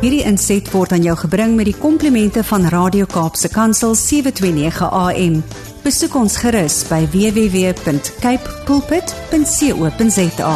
Hierdie 0.00 0.22
inset 0.24 0.64
word 0.72 0.94
aan 0.96 1.02
jou 1.04 1.12
gebring 1.26 1.58
met 1.58 1.66
die 1.68 1.76
komplimente 1.76 2.40
van 2.48 2.62
Radio 2.72 3.04
Kaapse 3.04 3.50
Kansel 3.52 3.92
729 4.00 4.86
AM. 4.96 5.34
Besoek 5.84 6.14
ons 6.16 6.38
gerus 6.40 6.78
by 6.88 7.02
www.cape 7.12 8.54
pulpit.co.za. 8.64 10.54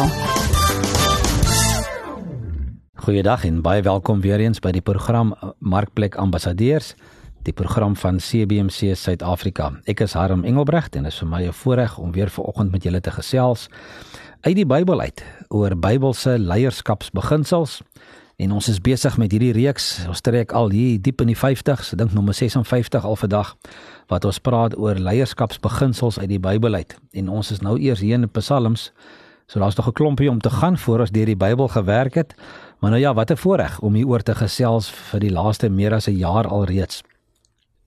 Goeiedag 3.05 3.45
en 3.45 3.61
baie 3.61 3.85
welkom 3.85 4.25
weer 4.25 4.41
eens 4.41 4.57
by 4.65 4.73
die 4.73 4.81
program 4.81 5.35
Markplek 5.61 6.17
Ambassadeurs, 6.17 6.95
die 7.45 7.53
program 7.53 7.93
van 8.01 8.17
CBC 8.17 8.97
Suid-Afrika. 8.97 9.75
Ek 9.85 10.01
is 10.07 10.17
Harm 10.17 10.41
Engelbrecht 10.41 10.97
en 10.97 11.05
dit 11.05 11.13
is 11.13 11.21
vir 11.21 11.29
my 11.29 11.45
'n 11.45 11.53
voorreg 11.53 11.99
om 12.01 12.11
weer 12.17 12.33
vanoggend 12.33 12.71
met 12.71 12.83
julle 12.83 13.01
te 13.01 13.11
gesels 13.11 13.69
uit 14.41 14.55
die 14.55 14.65
Bybel 14.65 15.01
uit 15.01 15.23
oor 15.49 15.77
Bybelse 15.77 16.39
leierskapsbeginsels. 16.39 17.83
En 18.35 18.51
ons 18.51 18.67
is 18.67 18.81
besig 18.83 19.15
met 19.17 19.31
hierdie 19.31 19.53
reeks. 19.55 20.01
Ons 20.11 20.21
trek 20.21 20.51
al 20.51 20.73
hier 20.75 20.97
diep 20.99 21.21
in 21.23 21.29
die 21.31 21.37
50s, 21.39 21.93
ek 21.95 21.99
dink 22.01 22.15
nommer 22.15 22.35
56 22.35 23.05
al 23.07 23.15
vandag 23.15 23.53
wat 24.11 24.25
ons 24.27 24.41
praat 24.43 24.75
oor 24.77 24.99
leierskapsbeginsels 24.99 26.19
uit 26.19 26.29
die 26.29 26.41
Bybel 26.43 26.75
uit. 26.75 26.97
En 27.15 27.31
ons 27.31 27.51
is 27.51 27.63
nou 27.63 27.77
eers 27.79 28.03
hier 28.03 28.19
in 28.19 28.27
Psalms. 28.35 28.91
So 29.47 29.59
daar's 29.59 29.75
nog 29.75 29.87
'n 29.87 29.93
klompie 29.93 30.29
om 30.29 30.41
te 30.41 30.49
gaan 30.49 30.77
voor 30.77 30.99
ons 30.99 31.11
deur 31.11 31.25
die 31.25 31.37
Bybel 31.37 31.67
gewerk 31.67 32.13
het. 32.13 32.35
Maar 32.79 32.91
nou 32.91 33.01
ja, 33.01 33.13
wat 33.13 33.31
'n 33.31 33.37
voorreg 33.37 33.79
om 33.79 33.93
hier 33.93 34.07
oor 34.07 34.21
te 34.21 34.35
gesels 34.35 34.89
vir 34.89 35.19
die 35.19 35.31
laaste 35.31 35.69
meer 35.69 35.93
as 35.93 36.07
'n 36.07 36.17
jaar 36.17 36.47
alreeds. 36.47 37.03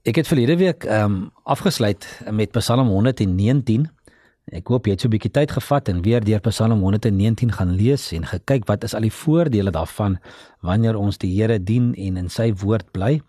Ek 0.03 0.17
het 0.17 0.27
verlede 0.27 0.56
week 0.56 0.84
ehm 0.84 1.05
um, 1.05 1.30
afgesluit 1.45 2.23
met 2.30 2.51
Psalm 2.51 2.89
119. 2.89 3.91
Ek 4.52 4.69
hoop 4.73 4.87
jy 4.87 4.93
het 4.93 5.01
so 5.01 5.09
'n 5.09 5.11
bietjie 5.11 5.30
tyd 5.30 5.51
gevat 5.51 5.88
en 5.88 6.02
weer 6.02 6.25
deur 6.25 6.41
Psalm 6.41 6.80
119 6.80 7.52
gaan 7.52 7.77
lees 7.77 8.12
en 8.12 8.25
gekyk 8.25 8.66
wat 8.66 8.84
is 8.84 8.95
al 8.95 9.01
die 9.01 9.12
voordele 9.12 9.70
daarvan 9.70 10.19
wanneer 10.61 10.97
ons 10.97 11.19
die 11.19 11.34
Here 11.34 11.59
dien 11.59 11.95
en 11.95 12.16
in 12.16 12.29
sy 12.29 12.53
woord 12.53 12.91
bly. 12.92 13.20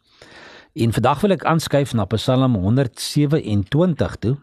En 0.74 0.94
vandag 0.94 1.22
wil 1.22 1.32
ek 1.32 1.44
aanskuif 1.44 1.94
na 1.94 2.06
Psalm 2.06 2.56
127 2.56 4.16
toe. 4.20 4.38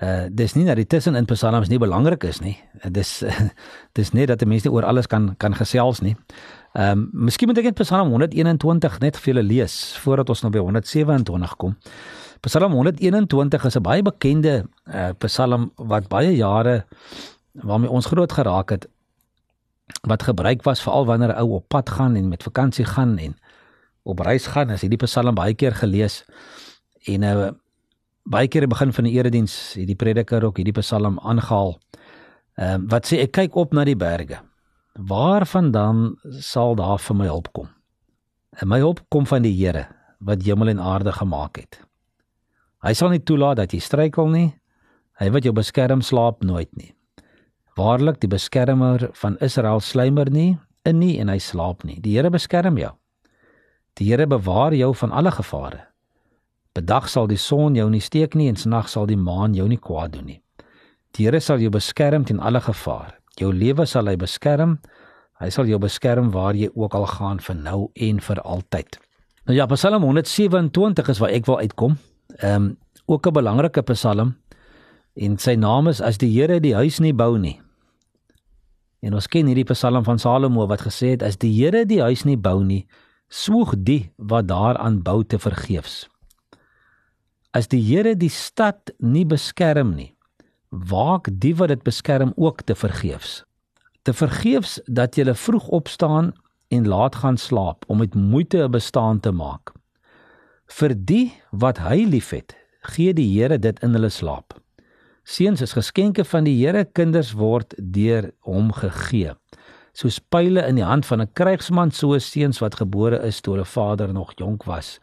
Uh 0.00 0.26
dis 0.30 0.54
nie 0.54 0.64
dat 0.64 0.76
die 0.76 0.86
tussen 0.86 1.14
in 1.14 1.24
psalms 1.24 1.68
nie 1.68 1.78
belangrik 1.78 2.24
is 2.24 2.40
nie. 2.40 2.56
Uh, 2.84 2.90
dis 2.90 3.22
uh, 3.22 3.40
dis 3.98 4.12
nie 4.12 4.26
dat 4.26 4.44
mense 4.46 4.68
nie 4.68 4.74
oor 4.74 4.84
alles 4.84 5.06
kan 5.06 5.34
kan 5.36 5.54
gesels 5.54 6.00
nie. 6.00 6.16
Ehm 6.72 6.98
um, 6.98 7.08
miskien 7.26 7.48
moet 7.48 7.58
ek 7.58 7.64
net 7.64 7.82
Psalm 7.82 8.08
121 8.08 8.98
net 9.00 9.16
vir 9.16 9.34
julle 9.34 9.42
lees 9.42 9.96
voordat 10.00 10.28
ons 10.30 10.42
nou 10.42 10.52
by 10.54 10.62
127 10.62 11.56
kom. 11.56 11.74
Psalm 12.40 12.72
121 12.72 13.64
is 13.64 13.76
'n 13.76 13.82
baie 13.82 14.02
bekende 14.02 14.64
uh, 14.88 15.10
Psalm 15.18 15.72
wat 15.76 16.08
baie 16.08 16.36
jare 16.36 16.86
waarmee 17.52 17.90
ons 17.90 18.06
groot 18.06 18.32
geraak 18.32 18.70
het 18.70 18.88
wat 20.08 20.22
gebruik 20.22 20.62
was 20.62 20.82
veral 20.82 21.06
wanneer 21.06 21.34
'n 21.34 21.40
ou 21.42 21.50
op 21.60 21.68
pad 21.68 21.90
gaan 21.90 22.16
en 22.16 22.28
met 22.28 22.42
vakansie 22.42 22.84
gaan 22.84 23.18
en 23.18 23.36
op 24.02 24.18
reis 24.18 24.46
gaan 24.46 24.70
as 24.70 24.80
hierdie 24.80 25.04
Psalm 25.04 25.34
baie 25.34 25.54
keer 25.54 25.74
gelees 25.74 26.24
en 27.04 27.22
uh, 27.22 27.50
baie 28.24 28.48
keer 28.48 28.62
aan 28.62 28.68
die 28.68 28.76
begin 28.76 28.92
van 28.92 29.04
die 29.04 29.12
erediens 29.12 29.74
het 29.74 29.86
die 29.86 29.96
prediker 29.96 30.44
ook 30.44 30.56
hierdie 30.56 30.80
Psalm 30.80 31.18
aangehaal. 31.18 31.78
Uh, 32.56 32.76
wat 32.88 33.06
sê 33.06 33.20
ek 33.20 33.32
kyk 33.32 33.56
op 33.56 33.72
na 33.72 33.84
die 33.84 33.96
berge. 33.96 34.40
Waarvandaan 34.94 36.16
sal 36.40 36.74
daar 36.74 36.98
vir 36.98 37.16
my 37.16 37.26
hulp 37.26 37.52
kom? 37.52 37.68
En 38.60 38.68
my 38.68 38.78
hulp 38.78 39.00
kom 39.08 39.26
van 39.26 39.42
die 39.42 39.54
Here 39.54 39.88
wat 40.18 40.42
hemel 40.42 40.68
en 40.68 40.80
aarde 40.80 41.12
gemaak 41.12 41.56
het. 41.56 41.89
Hy 42.80 42.94
sal 42.96 43.12
nie 43.12 43.20
toelaat 43.20 43.58
dat 43.60 43.74
jy 43.76 43.80
struikel 43.84 44.30
nie. 44.32 44.48
Hy 45.20 45.28
wat 45.34 45.44
jou 45.44 45.52
beskerm 45.52 46.00
slaap 46.00 46.40
nooit 46.40 46.70
nie. 46.80 46.94
Waarlik 47.76 48.22
die 48.22 48.30
beskermer 48.32 49.10
van 49.20 49.36
Israel 49.44 49.82
slymer 49.84 50.30
nie 50.32 50.56
in 50.88 50.98
nie 51.00 51.18
en 51.20 51.28
hy 51.28 51.36
slaap 51.38 51.84
nie. 51.84 51.98
Die 52.00 52.16
Here 52.16 52.30
beskerm 52.32 52.78
jou. 52.80 52.94
Die 54.00 54.08
Here 54.08 54.26
bewaar 54.26 54.72
jou 54.72 54.94
van 54.96 55.12
alle 55.12 55.32
gevare. 55.36 55.84
Bedag 56.72 57.10
sal 57.12 57.28
die 57.28 57.36
son 57.36 57.76
jou 57.76 57.88
nie 57.90 58.00
steek 58.00 58.34
nie 58.34 58.48
en 58.48 58.56
snag 58.56 58.88
sal 58.88 59.06
die 59.10 59.18
maan 59.18 59.54
jou 59.54 59.68
nie 59.68 59.80
kwaad 59.80 60.14
doen 60.16 60.30
nie. 60.32 60.40
Die 61.16 61.26
Here 61.26 61.40
sal 61.40 61.60
jou 61.60 61.70
beskerm 61.70 62.24
teen 62.24 62.40
alle 62.40 62.62
gevaar. 62.64 63.18
Jou 63.36 63.52
lewe 63.52 63.84
sal 63.86 64.08
hy 64.08 64.16
beskerm. 64.16 64.78
Hy 65.40 65.48
sal 65.52 65.68
jou 65.68 65.78
beskerm 65.80 66.32
waar 66.32 66.56
jy 66.56 66.70
ook 66.72 66.96
al 66.96 67.06
gaan 67.12 67.44
vir 67.44 67.56
nou 67.60 67.90
en 67.94 68.20
vir 68.24 68.40
altyd. 68.40 69.00
Nou 69.48 69.56
ja, 69.56 69.66
Psalm 69.66 70.04
127 70.04 71.08
is 71.08 71.20
waar 71.20 71.36
ek 71.36 71.48
wil 71.48 71.60
uitkom. 71.60 71.96
Ehm 72.38 72.54
um, 72.54 72.78
ook 73.06 73.26
'n 73.26 73.32
belangrike 73.32 73.82
Psalm 73.82 74.36
en 75.14 75.38
sy 75.38 75.54
naam 75.54 75.88
is 75.88 76.00
as 76.00 76.18
die 76.18 76.30
Here 76.30 76.60
die 76.60 76.74
huis 76.74 76.98
nie 76.98 77.14
bou 77.14 77.38
nie. 77.38 77.60
En 79.00 79.14
ons 79.14 79.26
ken 79.26 79.46
hierdie 79.46 79.64
Psalm 79.72 80.04
van 80.04 80.18
Salomo 80.18 80.66
wat 80.66 80.80
gesê 80.80 81.16
het 81.16 81.22
as 81.22 81.36
die 81.36 81.52
Here 81.52 81.86
die 81.86 82.00
huis 82.00 82.24
nie 82.24 82.36
bou 82.36 82.64
nie, 82.64 82.86
swoeg 83.28 83.74
die 83.78 84.12
wat 84.16 84.48
daaraan 84.48 85.02
bou 85.02 85.24
te 85.24 85.38
vergeefs. 85.38 86.08
As 87.50 87.68
die 87.68 87.82
Here 87.82 88.14
die 88.16 88.30
stad 88.30 88.92
nie 88.98 89.24
beskerm 89.24 89.94
nie, 89.94 90.14
waak 90.68 91.28
die 91.32 91.54
wat 91.56 91.68
dit 91.68 91.82
beskerm 91.82 92.32
ook 92.36 92.62
te 92.62 92.74
vergeefs. 92.74 93.44
Te 94.02 94.12
vergeefs 94.12 94.78
dat 94.86 95.16
jy 95.16 95.34
vroeg 95.34 95.68
opstaan 95.68 96.32
en 96.70 96.86
laat 96.88 97.16
gaan 97.16 97.36
slaap 97.36 97.84
om 97.88 97.98
met 97.98 98.14
moeite 98.14 98.64
'n 98.64 98.70
bestaan 98.70 99.20
te 99.20 99.32
maak. 99.32 99.79
Vir 100.70 100.94
die 100.94 101.32
wat 101.50 101.80
hy 101.82 102.04
liefhet, 102.06 102.54
gee 102.94 103.12
die 103.16 103.26
Here 103.32 103.58
dit 103.58 103.78
in 103.82 103.96
hulle 103.96 104.10
slaap. 104.12 104.54
Seuns 105.26 105.62
is 105.64 105.74
geskenke 105.74 106.24
van 106.24 106.46
die 106.46 106.54
Here, 106.60 106.84
kinders 106.84 107.32
word 107.36 107.74
deur 107.76 108.30
hom 108.46 108.70
gegee. 108.76 109.34
Soos 109.92 110.20
pile 110.32 110.62
in 110.68 110.78
die 110.78 110.86
hand 110.86 111.06
van 111.06 111.20
'n 111.20 111.32
krygsman, 111.34 111.90
so 111.90 112.18
seuns 112.18 112.60
wat 112.62 112.78
gebore 112.78 113.18
is 113.26 113.40
toe 113.40 113.54
hulle 113.54 113.66
vader 113.66 114.12
nog 114.12 114.32
jonk 114.38 114.64
was. 114.64 115.00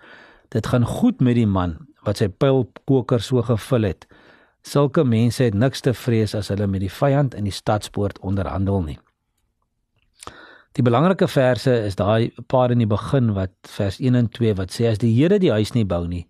Dit 0.50 0.68
gaan 0.68 0.86
goed 0.86 1.20
met 1.22 1.36
die 1.36 1.46
man 1.46 1.88
wat 2.06 2.18
sy 2.18 2.28
pylkoker 2.28 3.20
so 3.20 3.42
gevul 3.42 3.84
het. 3.84 4.08
Sulke 4.64 5.04
mense 5.04 5.44
het 5.44 5.54
niks 5.54 5.82
te 5.82 5.94
vrees 5.94 6.36
as 6.36 6.48
hulle 6.48 6.68
met 6.68 6.82
die 6.82 6.92
vyand 6.92 7.36
in 7.36 7.44
die 7.44 7.52
stadspoort 7.52 8.20
onderhandel 8.20 8.82
nie. 8.82 9.00
Die 10.78 10.84
belangrike 10.86 11.26
verse 11.26 11.72
is 11.88 11.96
daai 11.98 12.30
paar 12.54 12.70
in 12.70 12.84
die 12.84 12.90
begin 12.90 13.32
wat 13.34 13.54
vers 13.74 13.96
1 13.98 14.14
en 14.20 14.28
2 14.30 14.52
wat 14.60 14.76
sê 14.76 14.92
as 14.92 15.00
die 15.02 15.10
Here 15.16 15.40
die 15.42 15.50
huis 15.50 15.72
nie 15.74 15.88
bou 15.90 16.04
nie, 16.06 16.28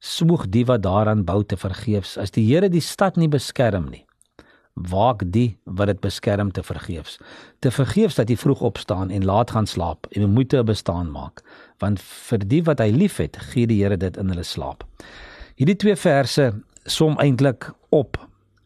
smoeg 0.00 0.46
die 0.48 0.62
wat 0.70 0.86
daaraan 0.86 1.26
bou 1.28 1.42
te 1.44 1.58
vergeefs. 1.60 2.14
As 2.16 2.32
die 2.32 2.46
Here 2.46 2.70
die 2.72 2.80
stad 2.80 3.20
nie 3.20 3.28
beskerm 3.28 3.90
nie, 3.92 4.06
waak 4.88 5.26
die 5.34 5.58
wat 5.66 5.92
dit 5.92 6.00
beskerm 6.00 6.48
te 6.48 6.64
vergeefs. 6.64 7.18
Te 7.60 7.68
vergeefs 7.68 8.16
dat 8.16 8.32
jy 8.32 8.38
vroeg 8.40 8.64
opstaan 8.70 9.12
en 9.12 9.28
laat 9.28 9.52
gaan 9.52 9.68
slaap 9.68 10.08
en 10.16 10.32
moet 10.32 10.54
'n 10.54 10.64
bestaan 10.64 11.12
maak, 11.12 11.44
want 11.78 12.00
vir 12.00 12.38
die 12.38 12.62
wat 12.64 12.80
hy 12.80 12.88
liefhet, 12.88 13.36
gee 13.52 13.66
die 13.66 13.82
Here 13.84 14.00
dit 14.00 14.16
in 14.16 14.32
hulle 14.32 14.44
slaap. 14.44 14.82
Hierdie 15.56 15.76
twee 15.76 15.96
verse 15.96 16.54
som 16.86 17.18
eintlik 17.18 17.68
op 17.90 18.16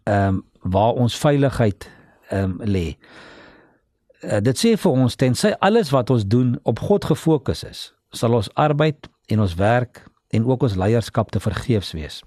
ehm 0.07 0.29
um, 0.29 0.45
waar 0.63 0.95
ons 0.95 1.19
veiligheid 1.19 1.91
ehm 2.31 2.61
um, 2.61 2.61
lê. 2.63 2.95
Uh, 4.25 4.41
dit 4.41 4.57
sê 4.57 4.73
vir 4.81 4.95
ons 5.05 5.17
tensy 5.21 5.51
alles 5.61 5.91
wat 5.93 6.11
ons 6.11 6.25
doen 6.25 6.55
op 6.65 6.81
God 6.81 7.05
gefokus 7.05 7.65
is, 7.69 7.81
sal 8.17 8.33
ons 8.39 8.49
arbeid 8.57 9.11
en 9.29 9.43
ons 9.45 9.57
werk 9.59 10.01
en 10.33 10.47
ook 10.49 10.65
ons 10.65 10.77
leierskap 10.81 11.33
te 11.35 11.43
vergeefs 11.45 11.93
wees. 11.93 12.23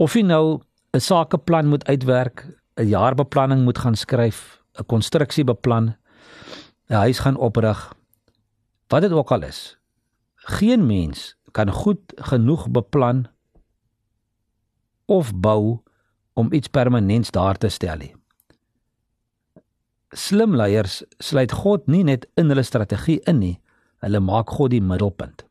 Of 0.00 0.16
jy 0.16 0.22
nou 0.24 0.60
'n 0.96 1.00
sakeplan 1.00 1.68
moet 1.68 1.84
uitwerk, 1.84 2.46
'n 2.76 2.88
jaarbeplanning 2.88 3.64
moet 3.64 3.78
gaan 3.78 3.96
skryf, 3.96 4.62
'n 4.78 4.86
konstruksie 4.86 5.44
beplan, 5.44 5.96
'n 6.88 6.94
huis 6.94 7.18
gaan 7.18 7.36
oprig, 7.36 7.94
wat 8.88 9.02
dit 9.02 9.12
ook 9.12 9.30
al 9.30 9.42
is. 9.42 9.76
Geen 10.34 10.86
mens 10.86 11.36
kan 11.52 11.70
goed 11.70 12.00
genoeg 12.16 12.70
beplan 12.70 13.28
of 15.06 15.34
bou 15.34 15.82
om 16.32 16.52
iets 16.52 16.68
permanents 16.68 17.30
daar 17.30 17.58
te 17.58 17.68
stel 17.68 17.96
nie. 17.96 18.19
Slim 20.16 20.56
leiers 20.58 21.02
sluit 21.22 21.52
God 21.54 21.86
nie 21.86 22.02
net 22.04 22.26
in 22.40 22.50
hulle 22.50 22.64
strategie 22.66 23.20
in 23.30 23.38
nie, 23.38 23.56
hulle 24.02 24.20
maak 24.20 24.50
God 24.56 24.74
die 24.74 24.82
middelpunt. 24.82 25.44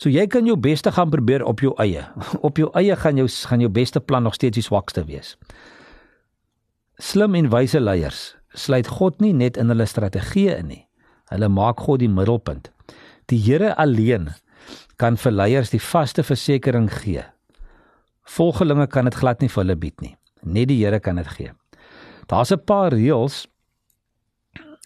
So 0.00 0.10
jy 0.10 0.24
kan 0.26 0.48
jou 0.48 0.56
beste 0.58 0.90
gaan 0.90 1.12
probeer 1.12 1.44
op 1.46 1.60
jou 1.62 1.74
eie. 1.78 2.02
Op 2.48 2.58
jou 2.58 2.70
eie 2.74 2.96
gaan 2.98 3.20
jou 3.20 3.28
gaan 3.28 3.60
jou 3.62 3.70
beste 3.70 4.00
plan 4.00 4.24
nog 4.26 4.34
steeds 4.34 4.58
die 4.58 4.64
swakste 4.66 5.04
wees. 5.06 5.36
Slim 6.98 7.36
en 7.38 7.50
wyse 7.52 7.80
leiers 7.80 8.32
sluit 8.54 8.88
God 8.88 9.20
nie 9.20 9.32
net 9.32 9.56
in 9.56 9.70
hulle 9.70 9.86
strategieë 9.86 10.56
in 10.58 10.72
nie. 10.72 10.82
Hulle 11.30 11.48
maak 11.48 11.84
God 11.86 12.02
die 12.02 12.10
middelpunt. 12.10 12.72
Die 13.30 13.38
Here 13.38 13.76
alleen 13.78 14.32
kan 14.98 15.16
vir 15.16 15.32
leiers 15.32 15.70
die 15.70 15.80
vaste 15.80 16.24
versekering 16.26 16.90
gee 16.90 17.22
Volgelinge 18.24 18.86
kan 18.86 19.04
dit 19.04 19.16
glad 19.18 19.40
nie 19.42 19.50
vir 19.50 19.64
hulle 19.64 19.76
bied 19.76 20.02
nie. 20.02 20.14
Net 20.42 20.70
die 20.70 20.78
Here 20.80 21.00
kan 21.00 21.18
dit 21.18 21.28
gee. 21.36 21.52
Daar's 22.30 22.52
'n 22.52 22.64
paar 22.64 22.92
reëls 22.92 23.46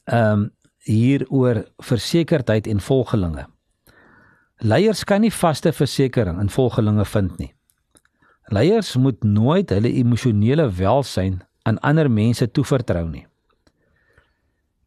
ehm 0.06 0.32
um, 0.32 0.50
hier 0.86 1.24
oor 1.34 1.64
versekerdheid 1.82 2.66
en 2.70 2.80
volgelinge. 2.80 3.46
Leiers 4.62 5.02
kan 5.04 5.20
nie 5.20 5.32
vaste 5.34 5.72
versekering 5.74 6.38
in 6.40 6.50
volgelinge 6.50 7.04
vind 7.04 7.38
nie. 7.38 7.50
Leiers 8.54 8.92
moet 8.96 9.24
nooit 9.24 9.72
hulle 9.74 9.90
emosionele 9.90 10.68
welsyn 10.78 11.40
aan 11.66 11.80
ander 11.82 12.10
mense 12.10 12.46
toevertrou 12.46 13.08
nie. 13.08 13.26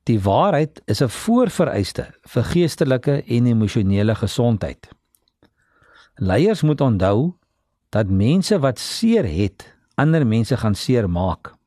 Die 0.07 0.19
waarheid 0.24 0.81
is 0.88 1.01
'n 1.04 1.12
voorvereiste 1.12 2.07
vir 2.24 2.44
geestelike 2.44 3.24
en 3.27 3.45
emosionele 3.45 4.16
gesondheid. 4.16 4.89
Leiers 6.16 6.62
moet 6.62 6.81
onthou 6.81 7.36
dat 7.89 8.10
mense 8.10 8.60
wat 8.60 8.80
seer 8.80 9.25
het, 9.25 9.75
ander 9.95 10.25
mense 10.25 10.57
gaan 10.57 10.75
seer 10.75 11.10
maak. 11.10 11.59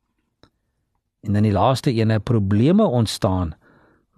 En 1.23 1.35
in 1.39 1.45
die 1.47 1.55
laaste 1.55 1.91
ene 1.95 2.19
probleme 2.19 2.83
ontstaan 2.83 3.53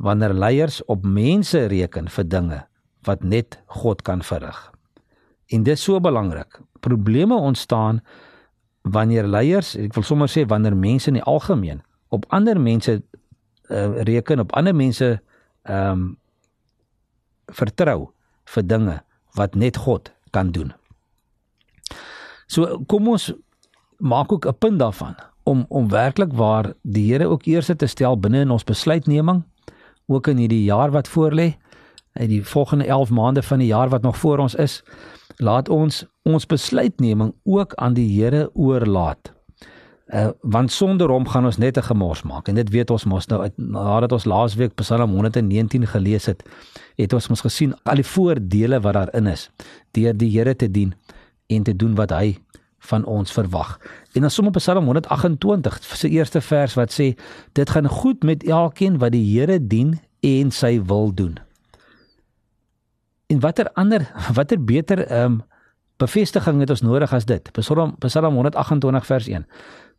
wanneer 0.02 0.34
leiers 0.34 0.82
op 0.86 1.04
mense 1.06 1.66
reken 1.70 2.10
vir 2.10 2.26
dinge 2.28 2.62
wat 3.06 3.24
net 3.24 3.60
God 3.66 4.02
kan 4.02 4.24
verrig. 4.26 4.58
En 5.54 5.64
dit 5.64 5.78
is 5.78 5.84
so 5.84 6.00
belangrik. 6.02 6.60
Probleme 6.82 7.36
ontstaan 7.36 8.02
wanneer 8.82 9.28
leiers, 9.30 9.76
ek 9.78 9.94
wil 9.94 10.06
sommer 10.06 10.32
sê 10.34 10.48
wanneer 10.50 10.74
mense 10.74 11.12
in 11.12 11.20
die 11.20 11.26
algemeen 11.30 11.84
op 12.10 12.26
ander 12.34 12.58
mense 12.62 12.98
uh, 12.98 14.02
reken, 14.08 14.42
op 14.42 14.54
ander 14.58 14.76
mense 14.76 15.20
ehm 15.66 15.92
um, 15.92 16.06
vertrou 17.54 18.10
vir 18.50 18.64
dinge 18.66 18.94
wat 19.38 19.54
net 19.56 19.78
God 19.78 20.10
kan 20.34 20.50
doen. 20.52 20.72
So 22.50 22.80
kom 22.90 23.08
ons 23.14 23.30
maak 24.02 24.32
ook 24.34 24.48
'n 24.50 24.58
punt 24.58 24.80
daarvan 24.80 25.14
om 25.46 25.66
om 25.70 25.90
werklik 25.90 26.34
waar 26.34 26.74
die 26.82 27.06
Here 27.12 27.30
ook 27.30 27.46
eers 27.46 27.70
te 27.78 27.88
stel 27.88 28.18
binne 28.20 28.42
in 28.46 28.52
ons 28.52 28.64
besluitneming 28.64 29.44
ook 30.06 30.28
in 30.28 30.42
hierdie 30.42 30.64
jaar 30.64 30.92
wat 30.92 31.10
voorlê 31.10 31.54
in 32.14 32.30
die 32.32 32.44
volgende 32.44 32.86
11 32.86 33.10
maande 33.10 33.44
van 33.44 33.60
die 33.60 33.68
jaar 33.68 33.90
wat 33.90 34.02
nog 34.02 34.18
voor 34.18 34.38
ons 34.38 34.56
is 34.56 34.82
laat 35.38 35.70
ons 35.70 36.06
ons 36.24 36.46
besluitneming 36.46 37.34
ook 37.44 37.74
aan 37.74 37.94
die 37.94 38.08
Here 38.10 38.50
oorlaat. 38.54 39.34
Uh 40.08 40.30
want 40.42 40.72
sonder 40.72 41.10
hom 41.10 41.28
gaan 41.28 41.46
ons 41.46 41.58
net 41.58 41.78
'n 41.78 41.88
gemors 41.90 42.24
maak 42.24 42.48
en 42.48 42.56
dit 42.56 42.70
weet 42.70 42.92
ons 42.92 43.06
mos 43.06 43.28
nou 43.28 43.50
nadat 43.58 44.12
ons 44.12 44.26
laasweek 44.26 44.76
Psalm 44.76 45.12
119 45.12 45.88
gelees 45.88 46.26
het, 46.26 46.44
het 46.96 47.14
ons 47.14 47.28
mos 47.28 47.42
gesien 47.42 47.74
al 47.84 47.96
die 47.96 48.06
voordele 48.06 48.80
wat 48.80 48.94
daarin 48.94 49.28
is 49.28 49.50
deur 49.92 50.14
die 50.18 50.30
Here 50.30 50.56
te 50.56 50.72
dien 50.72 50.94
en 51.48 51.64
te 51.64 51.76
doen 51.76 51.96
wat 51.96 52.12
hy 52.12 52.38
van 52.86 53.06
ons 53.06 53.32
verwag. 53.32 53.78
En 54.14 54.22
dan 54.22 54.32
som 54.32 54.48
op 54.48 54.58
Psalm 54.60 54.86
128 54.86 55.80
se 55.84 56.10
eerste 56.10 56.42
vers 56.42 56.74
wat 56.74 56.94
sê 56.94 57.14
dit 57.54 57.70
gaan 57.70 57.88
goed 57.88 58.24
met 58.24 58.44
elkeen 58.44 58.98
wat 58.98 59.12
die 59.12 59.26
Here 59.26 59.60
dien 59.68 60.00
en 60.22 60.52
sy 60.52 60.80
wil 60.84 61.14
doen. 61.14 61.38
En 63.28 63.40
watter 63.40 63.70
ander 63.74 64.08
watter 64.38 64.64
beter 64.64 65.06
ehm 65.08 65.32
um, 65.32 65.44
bevestiging 65.98 66.60
het 66.60 66.70
ons 66.70 66.82
nodig 66.84 67.14
as 67.14 67.26
dit? 67.26 67.52
Psalm 67.56 67.96
Psalm 68.04 68.34
128 68.34 69.06
vers 69.06 69.28
1. 69.28 69.46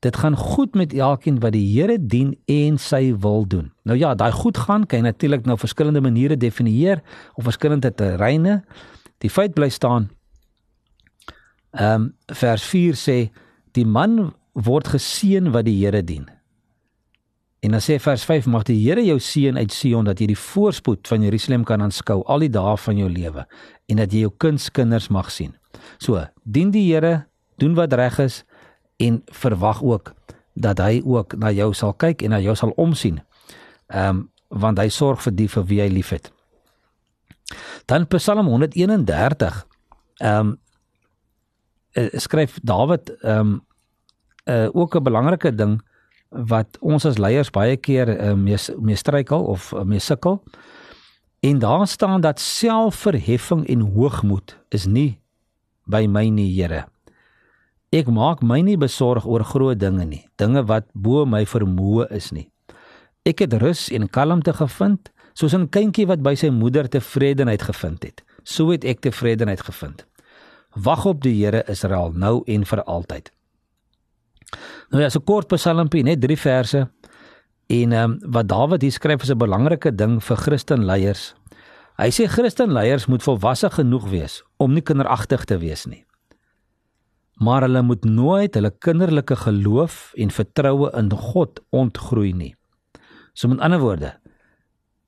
Dit 0.05 0.17
gaan 0.17 0.37
goed 0.37 0.75
met 0.75 0.93
elkeen 0.93 1.39
wat 1.41 1.53
die 1.53 1.65
Here 1.73 1.97
dien 2.01 2.35
en 2.45 2.77
sy 2.79 3.15
wil 3.17 3.47
doen. 3.49 3.73
Nou 3.83 3.97
ja, 3.99 4.15
daai 4.15 4.33
goed 4.33 4.59
gaan 4.59 4.85
kan 4.87 4.99
jy 4.99 5.05
natuurlik 5.05 5.47
nou 5.47 5.57
verskillende 5.59 6.01
maniere 6.01 6.37
definieer 6.37 7.01
of 7.35 7.45
verskillende 7.45 7.95
terreine. 7.95 8.61
Die 9.25 9.31
feit 9.31 9.55
bly 9.55 9.69
staan 9.73 10.11
Ehm 11.71 12.03
um, 12.03 12.15
vers 12.27 12.63
4 12.63 12.95
sê 12.97 13.19
die 13.73 13.87
man 13.87 14.33
word 14.53 14.89
geseën 14.89 15.51
wat 15.53 15.65
die 15.65 15.77
Here 15.85 16.03
dien. 16.05 16.27
En 17.61 17.71
dan 17.71 17.81
sê 17.81 17.99
vers 18.01 18.25
5 18.25 18.47
mag 18.47 18.65
die 18.69 18.79
Here 18.79 19.05
jou 19.05 19.19
seën 19.21 19.57
uit 19.57 19.73
Sion 19.73 20.05
dat 20.05 20.21
jy 20.21 20.31
die 20.31 20.39
voorspoed 20.39 21.09
van 21.09 21.23
Jerusalem 21.23 21.65
kan 21.65 21.83
aanskou 21.83 22.23
al 22.25 22.45
die 22.47 22.53
dae 22.53 22.77
van 22.77 22.97
jou 22.97 23.09
lewe 23.11 23.47
en 23.89 23.97
dat 24.01 24.13
jy 24.13 24.27
jou 24.27 24.33
kindskinders 24.39 25.09
mag 25.09 25.31
sien. 25.31 25.57
So, 25.99 26.23
dien 26.45 26.71
die 26.71 26.87
Here, 26.93 27.27
doen 27.59 27.75
wat 27.75 27.93
reg 27.93 28.19
is 28.23 28.45
en 28.97 29.23
verwag 29.33 29.83
ook 29.83 30.15
dat 30.55 30.81
hy 30.81 31.03
ook 31.05 31.37
na 31.37 31.51
jou 31.53 31.73
sal 31.75 31.93
kyk 31.93 32.23
en 32.25 32.33
na 32.33 32.41
jou 32.41 32.57
sal 32.57 32.73
omsien. 32.77 33.21
Ehm 33.93 34.09
um, 34.09 34.25
want 34.49 34.79
hy 34.79 34.87
sorg 34.95 35.25
vir 35.25 35.33
die 35.35 35.49
vir 35.51 35.65
wie 35.67 35.81
hy 35.83 35.89
liefhet. 35.91 36.29
Dan 37.91 38.07
Psalm 38.07 38.47
131 38.47 39.67
ehm 40.23 40.39
um, 40.39 40.55
uh, 41.97 42.09
skryf 42.21 42.59
Dawid 42.63 43.11
ehm 43.21 43.41
um, 43.41 43.61
uh, 44.47 44.69
ook 44.73 44.95
'n 44.97 45.03
belangrike 45.03 45.55
ding 45.55 45.83
wat 46.31 46.79
ons 46.81 47.05
as 47.05 47.19
leiers 47.19 47.51
baie 47.51 47.77
keer 47.77 48.09
uh, 48.09 48.35
mee 48.35 48.57
mee 48.79 48.97
struikel 48.97 49.45
of 49.45 49.73
uh, 49.73 49.83
mee 49.83 49.99
sukkel. 49.99 50.43
En 51.41 51.59
daar 51.59 51.87
staan 51.87 52.21
dat 52.21 52.41
selfverheffing 52.41 53.67
en 53.67 53.81
hoogmoed 53.81 54.59
is 54.69 54.87
nie 54.87 55.21
by 55.85 56.07
my 56.07 56.29
nie, 56.29 56.51
Here. 56.63 56.87
Ek 57.91 58.09
maak 58.11 58.43
my 58.43 58.61
nie 58.61 58.77
besorg 58.77 59.27
oor 59.27 59.45
groot 59.45 59.79
dinge 59.79 60.05
nie, 60.05 60.25
dinge 60.37 60.65
wat 60.67 60.89
bo 60.93 61.25
my 61.25 61.45
vermoë 61.47 62.11
is 62.11 62.33
nie. 62.33 62.51
Ek 63.23 63.39
het 63.39 63.55
rus 63.63 63.91
en 63.91 64.09
kalmte 64.11 64.53
gevind, 64.53 65.13
soos 65.35 65.55
'n 65.55 65.69
kindjie 65.69 66.07
wat 66.07 66.23
by 66.23 66.35
sy 66.35 66.49
moeder 66.51 66.89
tevredenheid 66.89 67.63
gevind 67.63 68.03
het. 68.03 68.25
So 68.43 68.71
het 68.71 68.85
ek 68.85 69.01
tevredenheid 69.01 69.61
gevind. 69.61 70.07
Wag 70.77 71.07
op 71.09 71.23
die 71.25 71.35
Here 71.45 71.65
Israel 71.73 72.13
nou 72.13 72.43
en 72.45 72.65
vir 72.69 72.83
altyd. 72.85 73.31
Nou 74.93 75.03
ja, 75.03 75.09
so 75.11 75.21
kort 75.25 75.49
Psalmpie, 75.49 76.05
net 76.05 76.21
3 76.21 76.37
verse. 76.37 76.83
En 77.67 77.93
ehm 77.93 78.11
um, 78.11 78.19
wat 78.33 78.49
Dawid 78.49 78.83
hier 78.83 78.93
skryf 78.93 79.23
is 79.23 79.31
'n 79.31 79.39
belangrike 79.39 79.95
ding 79.95 80.23
vir 80.23 80.37
Christenleiers. 80.37 81.35
Hy 81.97 82.11
sê 82.11 82.29
Christenleiers 82.29 83.07
moet 83.07 83.23
volwasse 83.23 83.71
genoeg 83.71 84.09
wees 84.09 84.43
om 84.57 84.73
nie 84.73 84.83
kinderagtig 84.83 85.45
te 85.45 85.59
wees 85.59 85.87
nie. 85.87 86.05
Maar 87.41 87.63
hulle 87.63 87.83
moet 87.83 88.05
nooit 88.05 88.55
hulle 88.55 88.71
kinderlike 88.71 89.37
geloof 89.37 90.13
en 90.17 90.31
vertroue 90.31 90.91
in 90.93 91.11
God 91.11 91.61
ontgroei 91.71 92.33
nie. 92.33 92.55
So 93.33 93.49
met 93.49 93.61
ander 93.61 93.81
woorde, 93.81 94.21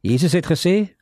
Jesus 0.00 0.32
het 0.32 0.46
gesê: 0.46 0.96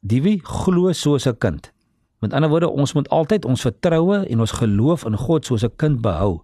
"Die 0.00 0.22
wie 0.22 0.40
glo 0.44 0.92
soos 0.92 1.26
'n 1.26 1.38
kind, 1.38 1.72
Met 2.18 2.32
ander 2.32 2.48
woorde, 2.48 2.68
ons 2.68 2.92
moet 2.92 3.08
altyd 3.08 3.44
ons 3.44 3.60
vertroue 3.60 4.22
en 4.26 4.40
ons 4.40 4.52
geloof 4.52 5.04
in 5.04 5.16
God 5.16 5.46
soos 5.46 5.64
'n 5.64 5.76
kind 5.76 6.00
behou. 6.00 6.42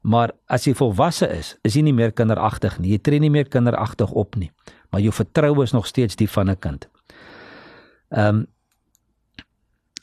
Maar 0.00 0.30
as 0.46 0.64
jy 0.64 0.74
volwasse 0.74 1.28
is, 1.28 1.56
is 1.62 1.74
jy 1.74 1.82
nie 1.82 1.94
meer 1.94 2.12
kinderagtig 2.12 2.78
nie. 2.78 2.90
Jy 2.90 2.98
tree 2.98 3.18
nie 3.18 3.30
meer 3.30 3.48
kinderagtig 3.48 4.10
op 4.10 4.34
nie, 4.34 4.50
maar 4.90 5.00
jou 5.00 5.12
vertroue 5.12 5.62
is 5.62 5.72
nog 5.72 5.86
steeds 5.86 6.16
die 6.16 6.30
van 6.30 6.50
'n 6.50 6.58
kind. 6.58 6.88
Ehm 8.10 8.28
um, 8.28 8.46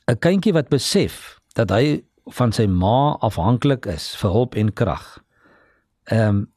'n 0.08 0.20
kindjie 0.20 0.54
wat 0.54 0.70
besef 0.70 1.40
dat 1.54 1.70
hy 1.70 2.04
van 2.26 2.52
sy 2.52 2.66
ma 2.66 3.18
afhanklik 3.20 3.86
is 3.86 4.16
vir 4.16 4.32
hulp 4.32 4.56
en 4.56 4.74
krag. 4.74 5.20
Ehm 6.04 6.28
um, 6.28 6.48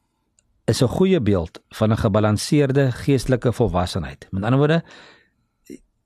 is 0.65 0.81
'n 0.81 0.87
goeie 0.87 1.21
beeld 1.21 1.59
van 1.69 1.91
'n 1.91 1.97
gebalanseerde 1.97 2.91
geestelike 2.91 3.51
volwassenheid. 3.53 4.27
Met 4.31 4.43
ander 4.43 4.59
woorde, 4.59 4.83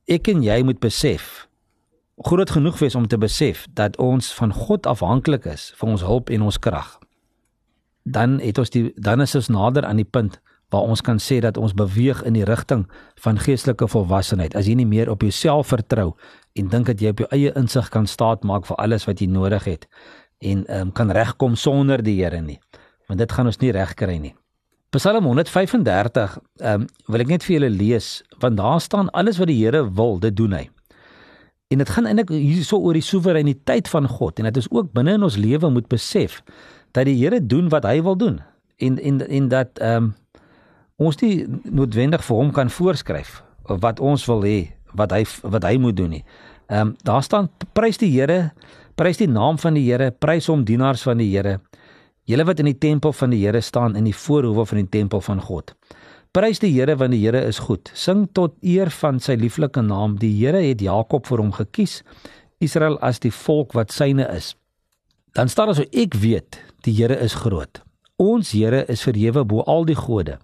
ek 0.06 0.28
en 0.28 0.44
jy 0.44 0.64
moet 0.64 0.80
besef 0.80 1.47
groot 2.18 2.50
genoeg 2.50 2.80
wees 2.80 2.96
om 2.96 3.08
te 3.08 3.18
besef 3.18 3.68
dat 3.74 3.98
ons 3.98 4.34
van 4.34 4.54
God 4.54 4.88
afhanklik 4.90 5.46
is 5.46 5.72
vir 5.78 5.90
ons 5.90 6.02
hulp 6.02 6.30
en 6.30 6.42
ons 6.42 6.60
krag. 6.60 6.98
Dan 8.04 8.40
het 8.40 8.58
ons 8.58 8.72
die 8.74 8.90
dan 8.96 9.22
is 9.22 9.36
ons 9.36 9.52
nader 9.54 9.86
aan 9.86 10.02
die 10.02 10.08
punt 10.08 10.40
waar 10.74 10.82
ons 10.82 11.02
kan 11.02 11.20
sê 11.20 11.40
dat 11.40 11.58
ons 11.58 11.74
beweeg 11.74 12.24
in 12.28 12.36
die 12.36 12.44
rigting 12.44 12.88
van 13.24 13.40
geestelike 13.40 13.88
volwassenheid. 13.88 14.56
As 14.56 14.68
jy 14.68 14.76
nie 14.76 14.88
meer 14.88 15.10
op 15.10 15.22
jouself 15.22 15.72
vertrou 15.72 16.16
en 16.58 16.72
dink 16.74 16.90
dat 16.90 17.02
jy 17.02 17.14
op 17.14 17.22
jou 17.24 17.30
eie 17.32 17.54
insig 17.56 17.90
kan 17.94 18.08
staatmaak 18.08 18.66
vir 18.68 18.80
alles 18.82 19.06
wat 19.08 19.22
jy 19.22 19.30
nodig 19.32 19.64
het 19.70 19.88
en 20.42 20.66
um, 20.74 20.92
kan 20.92 21.12
regkom 21.14 21.56
sonder 21.56 22.04
die 22.04 22.18
Here 22.20 22.42
nie. 22.42 22.60
Want 23.08 23.20
dit 23.20 23.32
gaan 23.32 23.48
ons 23.48 23.62
nie 23.62 23.72
regkry 23.72 24.18
nie. 24.22 24.34
Psalm 24.96 25.26
135, 25.26 26.38
ehm 26.64 26.82
um, 26.82 26.88
wil 27.08 27.22
ek 27.22 27.32
net 27.32 27.46
vir 27.46 27.60
julle 27.60 27.70
lees 27.70 28.24
want 28.42 28.58
daar 28.58 28.82
staan 28.82 29.10
alles 29.14 29.40
wat 29.40 29.52
die 29.52 29.60
Here 29.62 29.86
wil, 29.86 30.20
dit 30.20 30.36
doen 30.36 30.58
hy. 30.58 30.68
En 31.68 31.78
dit 31.78 31.90
gaan 31.90 32.06
eintlik 32.08 32.30
hierso 32.32 32.80
oor 32.80 32.96
die 32.96 33.04
soewereiniteit 33.04 33.90
van 33.92 34.08
God 34.08 34.40
en 34.40 34.48
dit 34.48 34.58
is 34.58 34.70
ook 34.72 34.94
binne 34.96 35.18
in 35.18 35.24
ons 35.24 35.36
lewe 35.36 35.70
moet 35.70 35.88
besef 35.92 36.40
dat 36.96 37.06
die 37.10 37.18
Here 37.20 37.42
doen 37.44 37.68
wat 37.70 37.84
hy 37.84 38.00
wil 38.02 38.16
doen 38.16 38.40
en 38.78 39.00
en 39.00 39.28
en 39.28 39.48
dat 39.48 39.80
ehm 39.80 40.04
um, 40.04 40.16
ons 40.98 41.20
nie 41.22 41.46
noodwendig 41.64 42.24
vir 42.26 42.38
hom 42.38 42.52
kan 42.52 42.70
voorskryf 42.74 43.44
wat 43.68 44.00
ons 44.00 44.26
wil 44.26 44.42
hê 44.46 44.72
wat 44.98 45.12
hy 45.14 45.26
wat 45.44 45.66
hy 45.68 45.76
moet 45.78 45.98
doen 45.98 46.10
nie. 46.10 46.24
Ehm 46.68 46.88
um, 46.88 46.96
daar 47.04 47.24
staan 47.24 47.50
prys 47.74 47.98
die 47.98 48.12
Here, 48.12 48.52
prys 48.96 49.18
die 49.18 49.30
naam 49.30 49.58
van 49.58 49.74
die 49.74 49.86
Here, 49.92 50.12
prys 50.12 50.48
hom 50.48 50.64
dienaars 50.66 51.04
van 51.04 51.18
die 51.18 51.30
Here. 51.36 51.60
Julle 52.28 52.44
wat 52.44 52.60
in 52.60 52.72
die 52.72 52.78
tempel 52.78 53.14
van 53.14 53.30
die 53.30 53.44
Here 53.46 53.62
staan 53.62 53.96
in 53.96 54.04
die 54.04 54.16
voorhoewe 54.16 54.66
van 54.66 54.78
die 54.78 54.90
tempel 54.90 55.22
van 55.22 55.42
God. 55.42 55.76
Prys 56.36 56.60
die 56.60 56.72
Here 56.74 56.98
want 57.00 57.16
die 57.16 57.22
Here 57.22 57.42
is 57.46 57.60
goed. 57.60 57.92
Sing 57.94 58.28
tot 58.34 58.56
eer 58.62 58.92
van 59.00 59.20
sy 59.24 59.38
lieflike 59.40 59.82
naam. 59.82 60.18
Die 60.22 60.34
Here 60.40 60.62
het 60.64 60.82
Jakob 60.82 61.28
vir 61.30 61.44
hom 61.44 61.54
gekies, 61.56 62.02
Israel 62.64 62.98
as 63.06 63.22
die 63.24 63.34
volk 63.34 63.76
wat 63.78 63.94
syne 63.94 64.28
is. 64.34 64.56
Dan 65.38 65.50
staan 65.50 65.72
daar 65.72 65.80
so 65.80 65.88
ek 65.94 66.18
weet, 66.18 66.60
die 66.84 66.96
Here 66.98 67.16
is 67.16 67.38
groot. 67.44 67.82
Ons 68.18 68.52
Here 68.52 68.84
is 68.90 69.06
verhewe 69.06 69.46
bo 69.46 69.64
al 69.70 69.86
die 69.86 69.98
gode. 69.98 70.40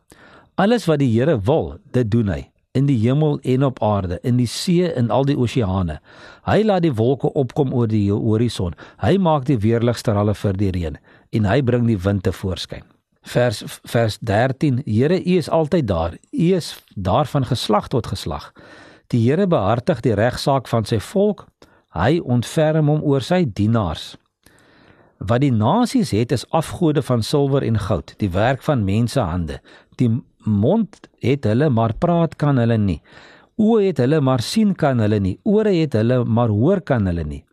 Alles 0.55 0.85
wat 0.85 1.01
die 1.01 1.11
Here 1.11 1.39
wil, 1.41 1.77
dit 1.91 2.11
doen 2.11 2.29
hy 2.29 2.43
in 2.73 2.87
die 2.89 2.97
hemel 2.97 3.37
en 3.45 3.63
op 3.63 3.81
aarde, 3.85 4.17
in 4.25 4.39
die 4.41 4.49
see 4.49 4.87
en 4.89 5.11
al 5.13 5.27
die 5.29 5.37
oseane. 5.37 5.99
Hy 6.47 6.63
laat 6.65 6.81
die 6.85 6.93
wolke 6.97 7.29
opkom 7.37 7.73
oor 7.73 7.89
die 7.89 8.07
horison. 8.09 8.73
Hy 9.03 9.19
maak 9.21 9.45
die 9.49 9.59
weerligstralle 9.61 10.33
vir 10.37 10.57
die 10.57 10.71
reën 10.73 10.97
en 11.37 11.49
hy 11.49 11.61
bring 11.65 11.85
die 11.89 11.99
wind 12.01 12.25
te 12.25 12.33
voorskyn. 12.33 12.85
Vers 13.23 13.63
vers 13.87 14.17
13: 14.19 14.81
Here, 14.85 15.19
U 15.23 15.37
is 15.37 15.49
altyd 15.49 15.87
daar. 15.87 16.17
U 16.31 16.53
is 16.55 16.83
daar 16.95 17.25
van 17.25 17.45
geslag 17.45 17.87
tot 17.87 18.07
geslag. 18.07 18.51
Die 19.07 19.29
Here 19.29 19.47
behartig 19.47 20.01
die 20.03 20.13
regsaak 20.13 20.67
van 20.67 20.85
sy 20.85 20.99
volk. 20.99 21.45
Hy 21.93 22.19
ontferm 22.19 22.89
hom 22.89 23.03
oor 23.05 23.21
sy 23.21 23.45
dienaars. 23.45 24.17
Wat 25.23 25.39
die 25.39 25.53
nasies 25.53 26.11
het 26.11 26.33
is 26.35 26.43
afgode 26.51 27.01
van 27.05 27.23
silwer 27.23 27.63
en 27.63 27.77
goud, 27.79 28.15
die 28.19 28.31
werk 28.33 28.63
van 28.65 28.83
mense 28.83 29.21
hande. 29.21 29.61
Die 29.95 30.09
mond 30.43 31.07
het 31.23 31.45
hulle, 31.47 31.69
maar 31.69 31.93
praat 31.95 32.35
kan 32.35 32.57
hulle 32.59 32.77
nie. 32.77 32.99
Oë 33.61 33.91
het 33.91 34.01
hulle, 34.01 34.19
maar 34.19 34.41
sien 34.41 34.73
kan 34.75 34.99
hulle 34.99 35.19
nie. 35.21 35.37
Ore 35.45 35.71
het 35.77 35.93
hulle, 35.93 36.23
maar 36.25 36.51
hoor 36.51 36.81
kan 36.81 37.05
hulle 37.07 37.23
nie. 37.23 37.43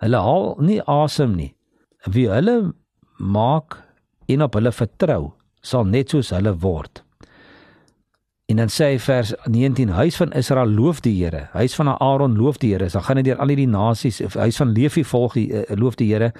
Hulle 0.00 0.20
haal 0.22 0.54
nie 0.62 0.80
asem 0.86 1.34
nie. 1.36 1.52
Wie 2.06 2.28
hulle 2.30 2.72
maak 3.18 3.82
en 4.32 4.42
op 4.42 4.58
hulle 4.58 4.72
vertrou, 4.72 5.32
sal 5.62 5.84
net 5.88 6.12
soos 6.12 6.32
hulle 6.34 6.54
word. 6.62 7.02
En 8.50 8.58
dan 8.60 8.68
sê 8.72 8.92
hy 8.92 8.98
vers 9.00 9.32
19: 9.46 9.94
Huis 9.96 10.18
van 10.20 10.32
Israel 10.36 10.68
loof 10.68 11.00
die 11.00 11.14
Here. 11.22 11.46
Huis 11.52 11.74
van 11.78 11.88
Aaron 11.94 12.36
loof 12.36 12.58
die 12.60 12.72
Here. 12.74 12.88
Dan 12.92 13.02
gaan 13.02 13.20
dit 13.20 13.30
deur 13.30 13.40
al 13.40 13.52
hierdie 13.54 13.68
nasies, 13.70 14.20
huis 14.34 14.60
van 14.60 14.74
Levi 14.76 15.04
volg 15.04 15.38
die 15.38 15.46
uh, 15.52 15.62
loof 15.78 15.96
die 15.96 16.10
Here. 16.10 16.32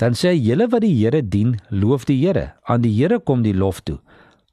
Dan 0.00 0.16
sê 0.18 0.32
hy: 0.32 0.40
Julle 0.48 0.66
wat 0.72 0.82
die 0.82 0.94
Here 0.96 1.22
dien, 1.22 1.58
loof 1.68 2.08
die 2.10 2.18
Here. 2.24 2.54
Aan 2.64 2.82
die 2.82 2.94
Here 2.96 3.20
kom 3.20 3.44
die 3.44 3.54
lof 3.54 3.84
toe. 3.84 4.00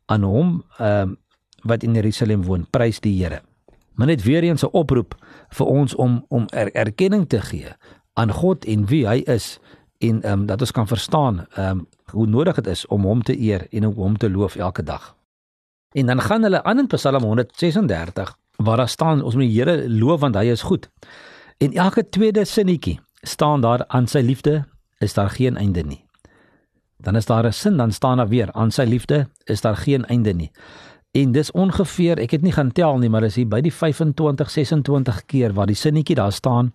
Aan 0.05 0.27
hom 0.27 0.59
ehm 0.77 1.15
uh, 1.15 1.17
wat 1.61 1.83
in 1.85 1.93
Jerusalem 1.93 2.41
woon, 2.43 2.63
prys 2.73 2.97
die 3.05 3.13
Here. 3.19 3.43
Maar 3.93 4.07
net 4.07 4.23
weer 4.23 4.43
eens 4.43 4.63
'n 4.63 4.73
oproep 4.73 5.15
vir 5.49 5.67
ons 5.67 5.95
om 5.95 6.25
om 6.29 6.47
er, 6.49 6.71
erkenning 6.73 7.27
te 7.27 7.41
gee 7.41 7.69
aan 8.13 8.31
God 8.31 8.65
en 8.65 8.85
wie 8.85 9.07
hy 9.07 9.21
is 9.25 9.59
en 9.97 10.21
ehm 10.21 10.39
um, 10.39 10.45
dat 10.45 10.61
ons 10.61 10.71
kan 10.71 10.87
verstaan 10.87 11.45
ehm 11.53 11.69
um, 11.69 11.87
hoe 12.11 12.27
nodig 12.27 12.55
dit 12.55 12.67
is 12.67 12.85
om 12.87 13.03
hom 13.03 13.23
te 13.23 13.39
eer 13.39 13.67
en 13.71 13.87
om 13.87 13.93
hom 13.93 14.17
te 14.17 14.29
loof 14.29 14.55
elke 14.55 14.83
dag. 14.83 15.15
En 15.91 16.05
dan 16.05 16.21
gaan 16.21 16.43
hulle 16.43 16.63
aan 16.63 16.79
in 16.79 16.87
Psalm 16.87 17.23
136 17.23 18.37
waar 18.55 18.77
daar 18.77 18.89
staan 18.89 19.23
ons 19.23 19.35
moet 19.35 19.43
die 19.43 19.59
Here 19.59 19.89
loof 19.89 20.19
want 20.19 20.35
hy 20.35 20.51
is 20.51 20.61
goed. 20.61 20.89
En 21.57 21.73
elke 21.73 22.09
tweede 22.09 22.45
sinnetjie 22.45 22.99
staan 23.21 23.61
daar 23.61 23.83
aan 23.87 24.07
sy 24.07 24.19
liefde 24.19 24.63
is 24.99 25.13
daar 25.13 25.29
geen 25.29 25.57
einde 25.57 25.83
nie. 25.83 26.05
Dan 26.97 27.15
is 27.15 27.25
daar 27.25 27.45
'n 27.45 27.53
sin 27.53 27.77
dan 27.77 27.91
staan 27.91 28.17
daar 28.17 28.27
weer 28.27 28.51
aan 28.51 28.71
sy 28.71 28.83
liefde 28.83 29.27
is 29.43 29.61
daar 29.61 29.77
geen 29.77 30.05
einde 30.05 30.33
nie. 30.33 30.51
En 31.11 31.31
dis 31.31 31.51
ongeveer, 31.51 32.17
ek 32.17 32.31
het 32.31 32.41
nie 32.41 32.51
gaan 32.51 32.71
tel 32.71 32.97
nie, 32.97 33.09
maar 33.09 33.21
dis 33.21 33.35
hier 33.35 33.47
by 33.47 33.61
die 33.61 33.73
25 33.73 34.49
26 34.49 35.25
keer 35.25 35.53
waar 35.53 35.67
die 35.67 35.75
sinnetjie 35.75 36.15
daar 36.15 36.31
staan 36.31 36.73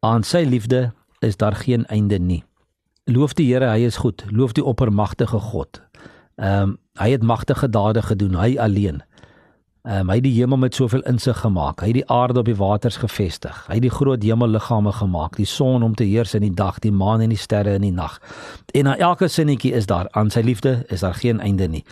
aan 0.00 0.22
sy 0.22 0.42
liefde 0.44 0.92
is 1.18 1.36
daar 1.36 1.54
geen 1.54 1.86
einde 1.86 2.18
nie. 2.18 2.44
Loof 3.08 3.32
die 3.38 3.46
Here, 3.48 3.70
hy 3.72 3.86
is 3.88 3.96
goed. 3.96 4.26
Loof 4.28 4.52
die 4.52 4.64
oppermagtige 4.64 5.40
God. 5.40 5.80
Ehm 6.36 6.62
um, 6.62 6.78
hy 6.98 7.12
het 7.12 7.22
magtige 7.22 7.68
dade 7.70 8.02
gedoen, 8.02 8.34
hy 8.34 8.58
alleen. 8.58 9.00
Ehm 9.86 10.00
um, 10.00 10.10
hy 10.12 10.18
het 10.18 10.26
die 10.26 10.34
hemel 10.36 10.60
met 10.60 10.74
soveel 10.74 11.00
insig 11.08 11.40
gemaak. 11.40 11.80
Hy 11.80 11.86
het 11.86 11.96
die 12.02 12.10
aarde 12.12 12.42
op 12.42 12.50
die 12.50 12.56
waters 12.58 12.98
gevestig. 13.00 13.64
Hy 13.70 13.78
het 13.78 13.86
die 13.86 13.94
groot 13.94 14.22
hemelliggame 14.22 14.92
gemaak, 14.92 15.40
die 15.40 15.48
son 15.48 15.82
om 15.82 15.94
te 15.94 16.04
heers 16.04 16.34
in 16.34 16.44
die 16.44 16.52
dag, 16.54 16.82
die 16.84 16.92
maan 16.92 17.24
en 17.24 17.32
die 17.32 17.40
sterre 17.40 17.78
in 17.78 17.86
die 17.86 17.94
nag. 17.94 18.20
En 18.76 18.84
na 18.90 18.96
elke 18.98 19.28
sinnetjie 19.28 19.72
is 19.72 19.88
daar 19.88 20.12
aan 20.12 20.30
sy 20.30 20.44
liefde 20.44 20.84
is 20.88 21.00
daar 21.00 21.16
geen 21.16 21.40
einde 21.40 21.68
nie. 21.68 21.84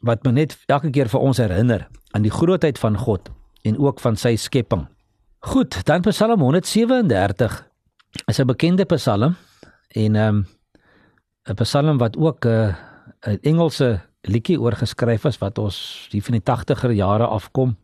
Wat 0.00 0.24
my 0.24 0.30
net 0.30 0.56
elke 0.66 0.90
keer 0.90 1.12
vir 1.12 1.20
ons 1.20 1.38
herinner 1.38 1.88
aan 2.16 2.24
die 2.24 2.32
grootheid 2.32 2.78
van 2.80 2.96
God 2.96 3.28
en 3.62 3.78
ook 3.78 4.00
van 4.00 4.16
sy 4.16 4.36
skepping. 4.36 4.88
Goed, 5.44 5.84
dan 5.84 6.00
Psalm 6.08 6.40
137 6.40 7.64
is 8.26 8.38
'n 8.40 8.46
bekende 8.46 8.84
Psalm 8.84 9.36
en 9.94 10.16
ehm 10.16 10.36
um, 10.36 10.46
'n 11.44 11.54
Psalm 11.54 11.98
wat 11.98 12.16
ook 12.16 12.44
'n 12.44 12.48
uh, 12.48 12.74
'n 13.26 13.38
Engelse 13.42 14.00
liedjie 14.20 14.60
oorgeskryf 14.60 15.24
is 15.24 15.38
wat 15.38 15.58
ons 15.58 16.06
die 16.10 16.22
van 16.24 16.38
die 16.38 16.42
80er 16.42 16.92
jare 16.94 17.26
afkom. 17.26 17.76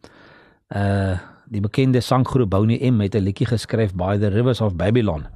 Uh 0.68 1.18
die 1.50 1.60
bekende 1.60 2.00
sanggroep 2.00 2.50
Boney 2.50 2.90
M 2.90 3.00
het 3.00 3.14
'n 3.14 3.26
liedjie 3.26 3.46
geskryf 3.46 3.94
by 3.94 4.18
the 4.18 4.28
Rivers 4.28 4.60
of 4.60 4.76
Babylon. 4.76 5.26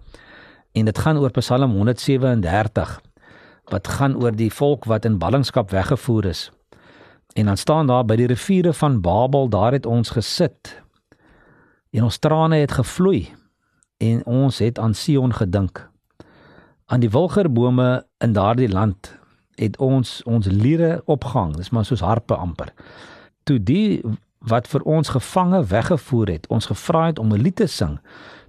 En 0.73 0.85
dit 0.85 0.99
gaan 0.99 1.19
oor 1.19 1.31
Psalm 1.31 1.71
137 1.71 3.01
wat 3.65 3.89
gaan 3.89 4.17
oor 4.23 4.37
die 4.37 4.53
volk 4.53 4.85
wat 4.85 5.05
in 5.05 5.19
ballingskap 5.19 5.71
weggevoer 5.71 6.25
is. 6.25 6.53
En 7.33 7.47
dan 7.47 7.57
staan 7.57 7.87
daar 7.87 8.05
by 8.05 8.17
die 8.17 8.27
riviere 8.27 8.73
van 8.73 9.01
Babel, 9.01 9.49
daar 9.49 9.73
het 9.73 9.87
ons 9.87 10.11
gesit. 10.11 10.83
En 11.91 12.03
ons 12.03 12.19
trane 12.19 12.57
het 12.57 12.73
gevloei 12.73 13.35
en 13.97 14.25
ons 14.27 14.59
het 14.59 14.79
aan 14.79 14.95
Sion 14.95 15.33
gedink 15.33 15.94
aan 16.87 17.01
die 17.01 17.11
wilgerbome 17.11 18.07
in 18.19 18.33
daardie 18.33 18.69
land 18.69 19.19
het 19.55 19.77
ons 19.77 20.23
ons 20.23 20.47
liere 20.47 21.03
opgehang. 21.05 21.57
Dis 21.57 21.71
maar 21.71 21.85
soos 21.85 22.01
harpe 22.01 22.35
amper. 22.35 22.73
Toe 23.45 23.63
die 23.63 24.03
wat 24.39 24.69
vir 24.69 24.83
ons 24.83 25.09
gevange 25.09 25.65
weggevoer 25.65 26.29
het 26.29 26.47
ons 26.53 26.67
gevra 26.67 27.07
het 27.07 27.19
om 27.19 27.33
'n 27.33 27.41
lied 27.41 27.57
te 27.57 27.67
sing 27.67 27.99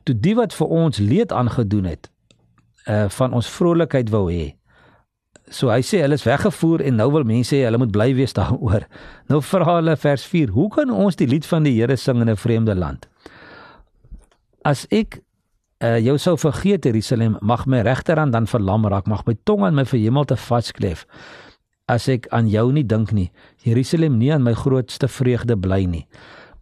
toe 0.03 0.15
die 0.19 0.35
wat 0.35 0.53
vir 0.53 0.67
ons 0.67 0.97
leed 0.97 1.31
aangedoen 1.31 1.89
het 1.89 2.09
uh 2.85 3.09
van 3.09 3.33
ons 3.33 3.49
vrolikheid 3.49 4.09
wou 4.13 4.27
hê. 4.31 4.53
So 5.49 5.69
hy 5.69 5.81
sê 5.81 6.01
hulle 6.01 6.17
is 6.17 6.25
weggevoer 6.25 6.81
en 6.81 6.95
nou 6.95 7.11
wil 7.11 7.23
mense 7.23 7.55
sê 7.55 7.63
hulle 7.65 7.77
moet 7.81 7.91
bly 7.91 8.13
wees 8.17 8.33
daaroor. 8.33 8.85
Nou 9.29 9.41
vra 9.41 9.75
hulle 9.75 9.97
vers 9.97 10.25
4 10.25 10.49
hoe 10.53 10.69
kan 10.69 10.91
ons 10.93 11.15
die 11.15 11.27
lied 11.27 11.45
van 11.45 11.63
die 11.63 11.73
Here 11.79 11.95
sing 11.95 12.21
in 12.21 12.29
'n 12.29 12.37
vreemde 12.37 12.75
land? 12.75 13.07
As 14.61 14.85
ek 14.89 15.21
uh, 15.83 15.97
jou 15.99 16.17
sou 16.17 16.37
vergeet 16.37 16.85
Jerusalem 16.85 17.37
mag 17.41 17.65
my 17.65 17.81
regterhand 17.81 18.33
dan 18.33 18.47
verlam 18.47 18.87
raak 18.87 19.07
mag 19.07 19.25
my 19.25 19.35
tong 19.43 19.65
aan 19.65 19.75
my 19.75 19.85
verhemel 19.85 20.25
te 20.25 20.35
vasklef 20.35 21.05
as 21.91 22.07
ek 22.09 22.27
aan 22.33 22.47
jou 22.49 22.71
nie 22.73 22.85
dink 22.85 23.11
nie 23.11 23.31
Jerusalem 23.65 24.17
nie 24.17 24.31
aan 24.33 24.43
my 24.45 24.53
grootste 24.53 25.07
vreugde 25.07 25.57
bly 25.57 25.85
nie. 25.85 26.05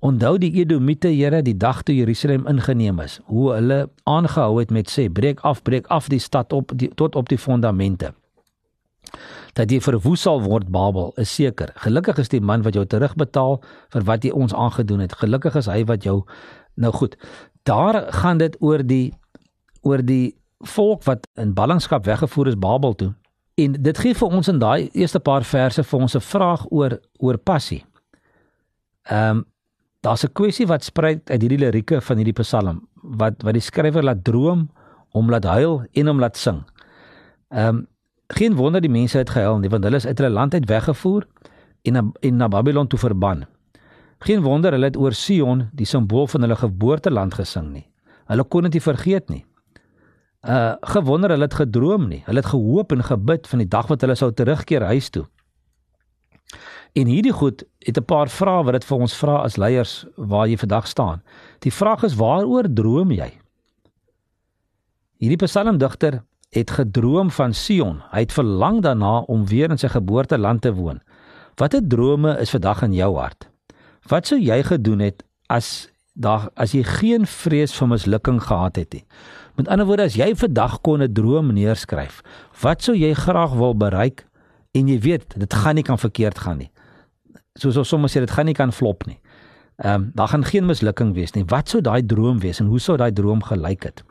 Onthou 0.03 0.35
die 0.35 0.51
Edomite 0.59 1.07
Here 1.07 1.39
die 1.41 1.55
dag 1.55 1.83
toe 1.87 1.95
Jerusalem 1.95 2.43
ingeneem 2.51 2.99
is 2.99 3.21
hoe 3.31 3.53
hulle 3.53 3.77
aangehou 4.03 4.57
het 4.59 4.71
met 4.71 4.91
sê 4.91 5.07
breek 5.07 5.39
af 5.47 5.61
breek 5.63 5.87
af 5.87 6.09
die 6.11 6.19
stad 6.19 6.51
op 6.53 6.73
die, 6.75 6.89
tot 6.99 7.15
op 7.15 7.29
die 7.31 7.37
fondamente. 7.39 8.11
Dat 9.55 9.71
jy 9.71 9.79
verwoes 9.79 10.25
sal 10.25 10.41
word 10.43 10.67
Babel 10.67 11.13
is 11.21 11.31
seker. 11.31 11.71
Gelukkig 11.85 12.19
is 12.19 12.33
die 12.33 12.41
man 12.41 12.65
wat 12.67 12.75
jou 12.75 12.83
terugbetaal 12.83 13.61
vir 13.95 14.05
wat 14.09 14.27
jy 14.27 14.33
ons 14.35 14.51
aangedoen 14.51 15.05
het. 15.05 15.15
Gelukkig 15.23 15.55
is 15.61 15.71
hy 15.71 15.85
wat 15.87 16.03
jou 16.03 16.25
nou 16.75 16.91
goed 16.91 17.15
daar 17.63 18.13
gaan 18.13 18.37
dit 18.37 18.55
oor 18.59 18.83
die 18.85 19.13
oor 19.81 20.03
die 20.05 20.35
volk 20.59 21.03
wat 21.03 21.27
in 21.33 21.53
ballingskap 21.53 22.05
weggevoer 22.05 22.47
is 22.47 22.59
Babel 22.59 22.95
toe. 22.95 23.13
En 23.55 23.71
dit 23.71 23.97
gee 23.97 24.15
vir 24.15 24.27
ons 24.27 24.47
in 24.47 24.59
daai 24.59 24.89
eerste 24.93 25.19
paar 25.19 25.43
verse 25.43 25.83
vir 25.83 25.99
ons 25.99 26.15
'n 26.15 26.19
vraag 26.19 26.65
oor 26.71 26.99
oor 27.19 27.37
passie. 27.37 27.85
Ehm 29.03 29.29
um, 29.29 29.45
daar's 30.01 30.23
'n 30.23 30.33
kwessie 30.33 30.67
wat 30.67 30.83
spruit 30.83 31.29
uit 31.29 31.41
hierdie 31.41 31.59
lirieke 31.59 32.01
van 32.01 32.17
hierdie 32.17 32.41
Psalm 32.41 32.87
wat 33.01 33.43
wat 33.43 33.53
die 33.53 33.61
skrywer 33.61 34.03
laat 34.03 34.23
droom, 34.23 34.69
hom 35.09 35.29
laat 35.29 35.43
huil 35.43 35.85
en 35.93 36.07
hom 36.07 36.19
laat 36.19 36.37
sing. 36.37 36.63
Ehm 37.49 37.67
um, 37.67 37.87
geen 38.27 38.55
wonder 38.55 38.81
die 38.81 38.89
mense 38.89 39.17
het 39.17 39.29
gehuil 39.29 39.59
nie 39.59 39.69
want 39.69 39.83
hulle 39.83 39.95
is 39.95 40.05
uit 40.05 40.17
hulle 40.17 40.33
land 40.33 40.53
uit 40.53 40.65
weggevoer 40.65 41.27
en 41.81 41.93
na, 41.93 42.03
en 42.21 42.37
na 42.37 42.47
Babylon 42.47 42.87
toe 42.87 42.99
verban. 42.99 43.45
Geen 44.23 44.41
wonder 44.41 44.71
hulle 44.71 44.87
het 44.87 44.97
oor 44.97 45.13
Sion, 45.13 45.67
die 45.75 45.87
simbool 45.87 46.29
van 46.31 46.45
hulle 46.45 46.55
geboorteland 46.55 47.35
gesing 47.35 47.73
nie. 47.73 47.87
Hulle 48.31 48.45
kon 48.47 48.63
dit 48.67 48.77
nie 48.77 48.83
vergeet 48.83 49.29
nie. 49.29 49.43
Uh 50.47 50.75
gewonder 50.93 51.31
hulle 51.31 51.47
het 51.47 51.59
gedroom 51.59 52.07
nie. 52.07 52.21
Hulle 52.27 52.39
het 52.39 52.51
gehoop 52.51 52.91
en 52.95 53.03
gebid 53.03 53.47
van 53.47 53.63
die 53.63 53.67
dag 53.67 53.87
wat 53.91 54.03
hulle 54.03 54.15
sou 54.15 54.31
terugkeer 54.31 54.87
huis 54.91 55.09
toe. 55.11 55.25
En 56.93 57.09
hierdie 57.09 57.33
goed 57.35 57.63
het 57.83 57.97
'n 57.97 58.05
paar 58.05 58.29
vrae 58.29 58.63
wat 58.63 58.73
dit 58.73 58.85
vir 58.85 58.97
ons 58.97 59.15
vra 59.15 59.35
as 59.43 59.57
leiers 59.57 60.05
waar 60.15 60.47
jy 60.47 60.57
vandag 60.57 60.87
staan. 60.87 61.23
Die 61.59 61.71
vraag 61.71 62.03
is 62.03 62.15
waaroor 62.15 62.73
droom 62.73 63.11
jy? 63.11 63.31
Hierdie 65.17 65.45
psalmdigter 65.47 66.23
het 66.49 66.71
gedroom 66.71 67.31
van 67.31 67.53
Sion. 67.53 68.01
Hy 68.11 68.19
het 68.19 68.31
verlang 68.33 68.81
daarna 68.81 69.19
om 69.19 69.45
weer 69.45 69.69
in 69.69 69.77
sy 69.77 69.87
geboorteland 69.87 70.61
te 70.61 70.73
woon. 70.73 71.01
Watter 71.55 71.87
drome 71.87 72.39
is 72.39 72.49
vandag 72.49 72.81
in 72.83 72.93
jou 72.93 73.17
hart? 73.17 73.52
Wat 74.09 74.27
sou 74.27 74.39
jy 74.39 74.59
gedoen 74.67 74.99
het 74.99 75.23
as 75.47 75.87
daar 76.13 76.49
as 76.59 76.75
jy 76.75 76.83
geen 76.85 77.25
vrees 77.25 77.73
vir 77.73 77.89
mislukking 77.93 78.41
gehad 78.43 78.75
het 78.75 78.93
nie? 78.93 79.05
Met 79.55 79.69
ander 79.71 79.87
woorde, 79.87 80.09
as 80.09 80.17
jy 80.17 80.33
vandag 80.35 80.81
kon 80.81 81.01
'n 81.01 81.13
droom 81.13 81.53
neerskryf, 81.53 82.21
wat 82.61 82.83
sou 82.83 82.95
jy 82.95 83.13
graag 83.13 83.53
wil 83.53 83.75
bereik 83.75 84.25
en 84.73 84.87
jy 84.87 84.99
weet 84.99 85.39
dit 85.39 85.53
gaan 85.53 85.75
nie 85.75 85.83
kan 85.83 85.97
verkeerd 85.97 86.39
gaan 86.39 86.57
nie. 86.57 86.71
Soos 87.55 87.77
ons 87.77 87.87
soms 87.87 88.11
sê 88.11 88.19
dit 88.19 88.31
gaan 88.31 88.45
nie 88.45 88.53
kan 88.53 88.71
flop 88.71 89.05
nie. 89.05 89.19
Ehm 89.77 89.93
um, 89.93 90.11
daar 90.15 90.27
gaan 90.27 90.43
geen 90.43 90.65
mislukking 90.65 91.13
wees 91.13 91.33
nie. 91.33 91.45
Wat 91.45 91.69
sou 91.69 91.81
daai 91.81 92.05
droom 92.05 92.39
wees 92.39 92.59
en 92.59 92.65
hoe 92.65 92.79
sou 92.79 92.97
daai 92.97 93.11
droom 93.11 93.43
gelyk 93.43 93.83
het? 93.83 94.03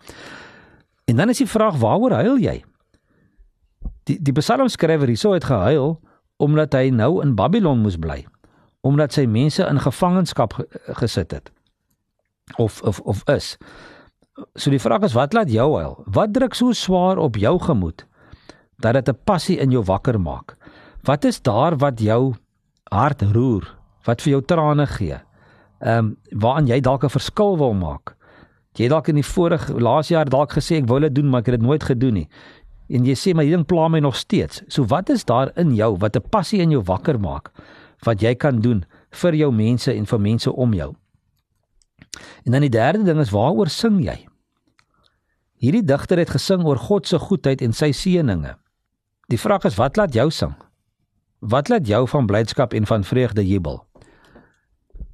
En 1.05 1.17
dan 1.17 1.29
is 1.29 1.39
die 1.39 1.47
vraag, 1.47 1.77
waaroor 1.77 2.13
huil 2.13 2.39
jy? 2.39 2.65
Die 4.05 4.23
die 4.23 4.33
psalmskrywer 4.33 5.07
hierso 5.07 5.33
het 5.33 5.45
gehuil 5.45 6.01
omdat 6.37 6.73
hy 6.73 6.91
nou 6.91 7.23
in 7.23 7.35
Babylon 7.35 7.79
moes 7.79 7.97
bly 7.97 8.25
omdat 8.83 9.15
sy 9.15 9.27
mense 9.31 9.65
in 9.65 9.81
gevangenskap 9.81 10.57
gesit 10.99 11.31
het 11.31 11.51
of 12.59 12.83
of 12.83 13.01
of 13.01 13.23
is. 13.31 13.57
So 14.55 14.71
die 14.71 14.81
vraag 14.81 15.07
is 15.07 15.15
wat 15.17 15.33
laat 15.33 15.51
jou 15.53 15.69
huil? 15.77 15.99
Wat 16.07 16.33
druk 16.35 16.55
so 16.55 16.73
swaar 16.73 17.19
op 17.19 17.37
jou 17.37 17.59
gemoed 17.62 18.07
dat 18.83 18.95
dit 18.95 19.09
'n 19.09 19.19
passie 19.25 19.59
in 19.59 19.71
jou 19.71 19.85
wakker 19.85 20.21
maak. 20.21 20.57
Wat 21.03 21.25
is 21.25 21.43
daar 21.43 21.77
wat 21.77 22.01
jou 22.01 22.35
hart 22.91 23.23
roer? 23.23 23.77
Wat 24.05 24.23
vir 24.23 24.31
jou 24.31 24.43
trane 24.43 24.87
gee? 24.87 25.21
Ehm 25.81 25.99
um, 25.99 26.17
waaraan 26.31 26.67
jy 26.67 26.81
dalk 26.81 27.05
'n 27.05 27.09
verskil 27.09 27.59
wil 27.59 27.75
maak? 27.75 28.17
Jy 28.75 28.89
dalk 28.89 29.09
in 29.09 29.15
die 29.15 29.27
vorige 29.27 29.81
laas 29.81 30.09
jaar 30.09 30.25
dalk 30.25 30.53
gesê 30.53 30.77
ek 30.77 30.89
wou 30.89 31.01
dit 31.01 31.15
doen, 31.15 31.29
maar 31.29 31.41
ek 31.41 31.47
het 31.47 31.61
dit 31.61 31.69
nooit 31.69 31.85
gedoen 31.85 32.15
nie. 32.15 32.29
En 32.89 33.05
jy 33.05 33.15
sê 33.15 33.35
maar 33.35 33.45
hierdie 33.45 33.57
ding 33.57 33.67
pla 33.67 33.89
my 33.89 34.01
nog 34.01 34.17
steeds. 34.17 34.62
So 34.69 34.85
wat 34.85 35.11
is 35.11 35.25
daar 35.25 35.53
in 35.57 35.75
jou 35.75 35.97
wat 35.97 36.17
'n 36.17 36.29
passie 36.31 36.61
in 36.61 36.71
jou 36.71 36.83
wakker 36.83 37.21
maak 37.21 37.53
wat 38.06 38.23
jy 38.23 38.35
kan 38.35 38.61
doen 38.61 38.85
vir 39.23 39.35
jou 39.35 39.52
mense 39.52 39.92
en 39.92 40.06
vir 40.06 40.21
mense 40.21 40.52
om 40.52 40.75
jou? 40.75 40.90
En 42.44 42.52
dan 42.52 42.61
die 42.61 42.73
derde 42.73 43.04
ding 43.06 43.21
is 43.21 43.30
waaroor 43.30 43.71
sing 43.71 44.00
jy? 44.02 44.18
Hierdie 45.62 45.85
digter 45.87 46.18
het 46.18 46.32
gesing 46.35 46.64
oor 46.66 46.78
God 46.78 47.06
se 47.06 47.18
goedheid 47.18 47.62
en 47.62 47.73
sy 47.73 47.92
seëninge. 47.94 48.56
Die 49.30 49.38
vraag 49.38 49.68
is 49.68 49.78
wat 49.78 49.97
laat 49.97 50.14
jou 50.14 50.26
sing? 50.30 50.56
Wat 51.38 51.71
laat 51.71 51.87
jou 51.87 52.02
van 52.09 52.26
blydskap 52.26 52.75
en 52.75 52.87
van 52.87 53.04
vreugde 53.04 53.47
jubel? 53.47 53.80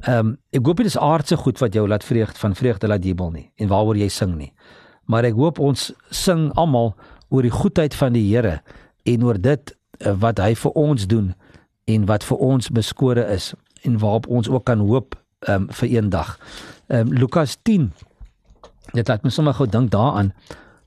Ehm 0.07 0.19
um, 0.19 0.35
ek 0.55 0.67
hoop 0.67 0.79
dit 0.79 0.87
is 0.87 0.99
aardse 0.99 1.37
goed 1.37 1.59
wat 1.59 1.75
jou 1.75 1.83
laat 1.89 2.05
vreugd 2.05 2.39
van 2.39 2.55
vreugde 2.55 2.87
laat 2.87 3.05
jubel 3.05 3.31
nie 3.35 3.49
en 3.59 3.69
waaroor 3.69 3.97
jy 3.99 4.09
sing 4.09 4.37
nie. 4.39 4.53
Maar 5.11 5.25
ek 5.25 5.35
hoop 5.35 5.59
ons 5.59 5.91
sing 6.11 6.53
almal 6.55 6.95
oor 7.29 7.43
die 7.43 7.53
goedheid 7.53 7.95
van 7.95 8.15
die 8.15 8.25
Here 8.29 8.61
en 9.05 9.25
oor 9.25 9.41
dit 9.41 9.73
uh, 9.73 10.15
wat 10.21 10.39
hy 10.39 10.55
vir 10.55 10.77
ons 10.79 11.07
doen 11.11 11.33
en 11.89 12.05
wat 12.09 12.25
vir 12.29 12.37
ons 12.45 12.71
beskore 12.75 13.25
is 13.33 13.53
en 13.83 13.99
waarop 13.99 14.27
ons 14.27 14.49
ook 14.49 14.65
kan 14.69 14.83
hoop 14.85 15.17
um, 15.49 15.69
vir 15.81 15.89
eendag. 15.89 16.37
Ehm 16.87 17.09
um, 17.09 17.13
Lukas 17.13 17.57
10. 17.63 17.93
Dit 18.93 19.09
laat 19.09 19.23
my 19.25 19.31
sommer 19.31 19.55
gou 19.55 19.69
dink 19.69 19.91
daaraan 19.91 20.33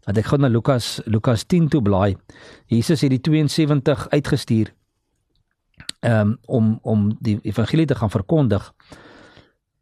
dat 0.05 0.17
ek 0.17 0.29
gou 0.31 0.39
na 0.41 0.49
Lukas 0.49 0.99
Lukas 1.05 1.45
10 1.45 1.69
toe 1.69 1.81
blaai. 1.81 2.17
Jesus 2.65 3.01
het 3.01 3.13
die 3.13 3.21
72 3.21 4.09
uitgestuur 4.09 4.73
um, 6.01 6.37
om 6.45 6.77
om 6.81 7.09
die 7.19 7.39
evangelie 7.41 7.85
te 7.85 7.95
gaan 7.95 8.13
verkondig 8.13 8.73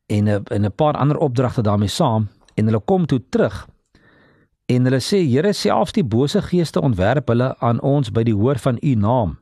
en 0.08 0.24
'n 0.24 0.44
en 0.44 0.66
'n 0.66 0.76
paar 0.76 0.98
ander 0.98 1.18
opdragte 1.18 1.62
daarmee 1.62 1.88
saam 1.88 2.28
en 2.56 2.66
hulle 2.66 2.80
kom 2.80 3.06
toe 3.06 3.22
terug 3.30 3.68
en 4.66 4.84
hulle 4.84 5.00
sê 5.00 5.18
Here 5.26 5.54
selfs 5.54 5.92
die 5.92 6.04
bose 6.04 6.42
geeste 6.42 6.82
ontwerp 6.82 7.28
hulle 7.28 7.56
aan 7.60 7.82
ons 7.82 8.12
by 8.12 8.24
die 8.24 8.36
hoor 8.36 8.58
van 8.58 8.78
u 8.82 8.96
naam. 8.96 9.38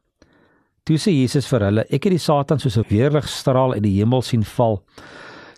Toe 0.88 0.96
sê 0.96 1.12
Jesus 1.12 1.50
vir 1.52 1.66
hulle 1.66 1.84
ek 1.92 2.06
het 2.08 2.14
die 2.16 2.24
Satan 2.24 2.62
soos 2.64 2.78
'n 2.80 2.88
weerligstraal 2.88 3.74
uit 3.76 3.84
die 3.84 3.98
hemel 4.00 4.22
sien 4.22 4.44
val. 4.44 4.80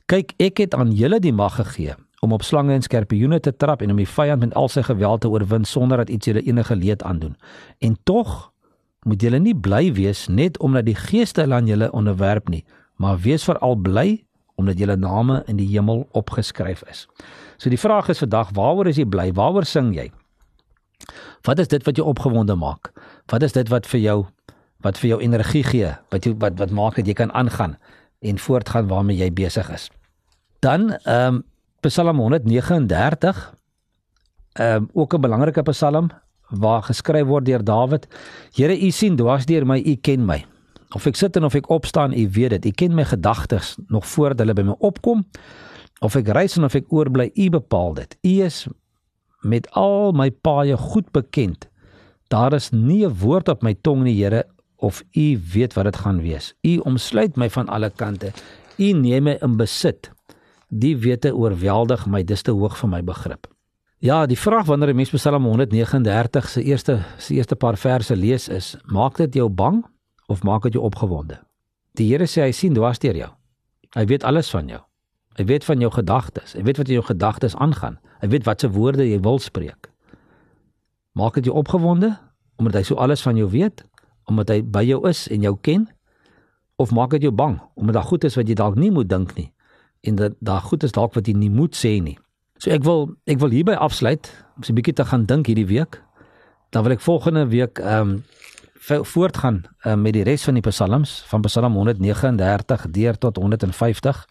Kyk 0.08 0.34
ek 0.40 0.58
het 0.58 0.74
aan 0.74 0.92
julle 0.92 1.20
die 1.20 1.32
mag 1.32 1.56
gegee 1.56 1.94
om 2.22 2.34
op 2.34 2.42
slange 2.42 2.74
en 2.74 2.82
skorpioene 2.82 3.40
te 3.40 3.54
trap 3.56 3.82
en 3.82 3.92
om 3.92 3.98
die 3.98 4.10
vyand 4.10 4.42
met 4.42 4.56
al 4.56 4.68
sy 4.68 4.82
geweld 4.82 5.22
te 5.22 5.30
oorwin 5.30 5.66
sonder 5.66 5.98
dat 5.98 6.10
iets 6.10 6.26
julle 6.26 6.42
enige 6.42 6.76
leed 6.76 7.04
aandoen. 7.04 7.36
En 7.80 7.98
tog 8.04 8.52
moet 9.06 9.22
julle 9.22 9.40
nie 9.40 9.54
bly 9.54 9.94
wees 9.94 10.28
net 10.28 10.58
omdat 10.58 10.86
die 10.86 10.96
geeste 10.96 11.46
aan 11.54 11.68
julle 11.68 11.92
onderwerp 11.92 12.50
nie, 12.50 12.66
maar 12.98 13.20
wees 13.20 13.44
veral 13.44 13.76
bly 13.76 14.26
omdat 14.56 14.80
julle 14.80 14.98
name 14.98 15.44
in 15.48 15.58
die 15.58 15.68
hemel 15.68 16.08
opgeskryf 16.12 16.84
is. 16.90 17.08
So 17.58 17.70
die 17.70 17.80
vraag 17.80 18.10
is 18.10 18.20
vandag, 18.20 18.50
waaroor 18.54 18.88
is 18.88 18.98
jy 18.98 19.06
bly? 19.06 19.32
Waaroor 19.32 19.66
sing 19.66 19.94
jy? 19.94 20.12
Wat 21.46 21.60
is 21.60 21.68
dit 21.68 21.86
wat 21.86 21.96
jou 21.96 22.08
opgewonde 22.08 22.56
maak? 22.56 22.92
Wat 23.32 23.44
is 23.44 23.52
dit 23.52 23.70
wat 23.70 23.88
vir 23.88 24.00
jou 24.00 24.26
wat 24.84 24.98
vir 24.98 25.10
jou 25.10 25.20
energie 25.22 25.64
gee? 25.64 25.94
Wat 26.12 26.26
jy 26.26 26.36
wat 26.40 26.60
wat 26.60 26.72
maak 26.72 26.96
dat 26.96 27.08
jy 27.08 27.14
kan 27.14 27.32
aangaan 27.32 27.78
en 28.20 28.40
voortgaan 28.40 28.88
waarmee 28.88 29.18
jy 29.18 29.32
besig 29.34 29.70
is? 29.70 29.90
Dan 30.60 30.94
ehm 31.04 31.40
um, 31.40 31.44
Psalm 31.80 32.18
139 32.20 33.54
ehm 34.54 34.76
um, 34.76 34.90
ook 34.94 35.14
'n 35.14 35.22
belangrike 35.22 35.62
psalm 35.62 36.10
waar 36.50 36.84
geskryf 36.84 37.26
word 37.26 37.46
deur 37.46 37.64
Dawid: 37.64 38.08
Here, 38.54 38.74
U 38.74 38.92
sien 38.92 39.16
dwars 39.16 39.46
deur 39.46 39.66
my, 39.66 39.80
U 39.80 39.96
ken 39.96 40.26
my. 40.26 40.46
Of 40.96 41.06
ek 41.06 41.16
sit 41.16 41.36
en 41.36 41.44
of 41.44 41.54
ek 41.56 41.70
opstaan, 41.70 42.14
U 42.14 42.30
weet 42.34 42.50
dit. 42.50 42.66
U 42.66 42.72
ken 42.72 42.96
my 42.96 43.06
gedagtes 43.06 43.78
nog 43.88 44.08
voordat 44.08 44.40
hulle 44.40 44.54
by 44.54 44.62
my 44.62 44.76
opkom. 44.80 45.26
Of 46.02 46.16
ek 46.16 46.28
reis 46.28 46.58
en 46.58 46.64
of 46.64 46.76
ek 46.76 46.92
oorbly, 46.92 47.32
U 47.36 47.50
bepaal 47.50 47.94
dit. 47.94 48.18
U 48.24 48.42
is 48.44 48.68
met 49.42 49.70
al 49.72 50.12
my 50.12 50.32
paaie 50.32 50.78
goed 50.78 51.12
bekend. 51.12 51.70
Daar 52.28 52.54
is 52.54 52.72
nie 52.72 53.06
'n 53.06 53.14
woord 53.14 53.50
op 53.50 53.62
my 53.62 53.74
tong 53.74 54.04
nie, 54.04 54.24
Here, 54.24 54.46
of 54.80 55.04
U 55.12 55.28
weet 55.54 55.74
wat 55.74 55.84
dit 55.84 55.96
gaan 55.96 56.22
wees. 56.22 56.54
U 56.62 56.78
omsluit 56.78 57.36
my 57.36 57.50
van 57.50 57.68
alle 57.68 57.90
kante. 57.90 58.32
U 58.78 58.92
neem 58.92 59.24
my 59.24 59.38
in 59.44 59.58
besit. 59.60 60.12
Die 60.70 60.96
wete 60.98 61.34
oorweldig 61.36 62.06
my, 62.08 62.24
dis 62.24 62.42
te 62.46 62.52
hoog 62.56 62.78
vir 62.78 62.90
my 62.90 63.02
begrip. 63.04 63.48
Ja, 64.00 64.26
die 64.26 64.40
vraag 64.40 64.66
wanneer 64.66 64.90
'n 64.90 64.96
mens 64.96 65.10
Psalm 65.10 65.44
139 65.44 66.50
se 66.50 66.64
eerste 66.64 67.04
se 67.18 67.34
eerste 67.34 67.56
paar 67.56 67.78
verse 67.78 68.16
lees 68.16 68.48
is, 68.48 68.78
maak 68.86 69.18
dit 69.18 69.34
jou 69.34 69.50
bang 69.50 69.86
of 70.28 70.44
maak 70.44 70.64
dit 70.64 70.74
jou 70.74 70.84
opgewonde? 70.84 71.40
Die 71.94 72.08
Here 72.08 72.28
sê 72.28 72.42
hy 72.42 72.52
sien 72.52 72.74
dwars 72.74 73.00
deur 73.00 73.16
jou. 73.16 73.30
Hy 73.96 74.06
weet 74.06 74.24
alles 74.24 74.50
van 74.50 74.68
jou. 74.68 74.80
Hy 75.36 75.46
weet 75.46 75.66
van 75.66 75.80
jou 75.80 75.92
gedagtes. 75.92 76.54
Hy 76.54 76.64
weet 76.64 76.78
wat 76.78 76.88
in 76.88 76.94
jou 76.94 77.06
gedagtes 77.06 77.56
aangaan. 77.56 78.00
Hy 78.22 78.28
weet 78.28 78.46
watse 78.46 78.70
woorde 78.70 79.06
jy 79.08 79.20
wil 79.20 79.40
spreek. 79.40 79.90
Maak 81.14 81.34
dit 81.34 81.46
jou 81.46 81.56
opgewonde 81.56 82.18
omdat 82.60 82.74
hy 82.74 82.84
so 82.84 82.96
alles 82.96 83.22
van 83.22 83.38
jou 83.40 83.50
weet, 83.50 83.86
omdat 84.30 84.50
hy 84.50 84.62
by 84.62 84.84
jou 84.84 85.08
is 85.10 85.28
en 85.28 85.42
jou 85.42 85.58
ken? 85.62 85.88
Of 86.76 86.92
maak 86.92 87.12
dit 87.12 87.22
jou 87.28 87.32
bang 87.32 87.60
omdat 87.76 87.94
daar 87.94 88.10
goed 88.10 88.24
is 88.24 88.36
wat 88.36 88.48
jy 88.48 88.56
dalk 88.56 88.76
nie 88.76 88.92
moet 88.92 89.10
dink 89.10 89.36
nie 89.36 89.52
en 90.08 90.16
dat 90.16 90.34
daar 90.40 90.62
goed 90.62 90.84
is 90.84 90.96
dalk 90.96 91.14
wat 91.14 91.28
jy 91.28 91.34
nie 91.34 91.50
moet 91.50 91.76
sê 91.76 92.00
nie? 92.02 92.18
So 92.60 92.72
ek 92.72 92.84
wil 92.84 93.16
ek 93.28 93.40
wil 93.40 93.52
hierby 93.56 93.76
afsluit 93.76 94.32
om 94.58 94.64
'n 94.68 94.76
bietjie 94.76 94.94
te 94.94 95.06
gaan 95.06 95.26
dink 95.26 95.48
hierdie 95.48 95.68
week. 95.68 96.04
Dan 96.70 96.84
wil 96.84 96.92
ek 96.92 97.02
volgende 97.02 97.48
week 97.48 97.80
ehm 97.80 98.10
um, 98.10 98.24
voortgaan 99.06 99.64
um, 99.86 100.02
met 100.02 100.14
die 100.14 100.24
res 100.24 100.44
van 100.44 100.54
die 100.54 100.64
psalms 100.64 101.24
van 101.28 101.42
Psalm 101.42 101.74
139 101.74 102.90
deur 102.90 103.18
tot 103.18 103.38
150. 103.38 104.28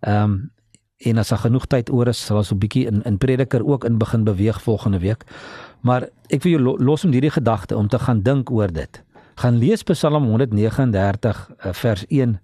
Ehm 0.00 0.22
um, 0.22 0.52
en 1.04 1.18
as 1.18 1.28
daar 1.28 1.38
genoeg 1.38 1.66
tyd 1.66 1.90
oor 1.90 2.08
is, 2.08 2.24
sal 2.26 2.36
ons 2.36 2.50
'n 2.52 2.58
bietjie 2.58 2.86
in 2.86 3.02
in 3.02 3.18
Prediker 3.18 3.66
ook 3.66 3.84
in 3.84 3.98
begin 3.98 4.24
beweeg 4.24 4.62
volgende 4.62 4.98
week. 4.98 5.24
Maar 5.80 6.08
ek 6.28 6.42
wil 6.42 6.52
jou 6.52 6.84
los 6.84 7.04
om 7.04 7.12
hierdie 7.12 7.30
gedagte 7.30 7.76
om 7.76 7.88
te 7.88 7.98
gaan 7.98 8.22
dink 8.22 8.50
oor 8.50 8.72
dit. 8.72 9.03
Gaan 9.34 9.58
lees 9.58 9.82
Psalm 9.82 10.24
139 10.24 11.50
uh, 11.50 11.72
vers 11.72 12.06
1 12.06 12.40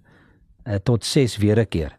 uh, 0.63 0.75
tot 0.83 1.05
6 1.05 1.37
weer 1.37 1.59
'n 1.59 1.67
keer 1.67 1.97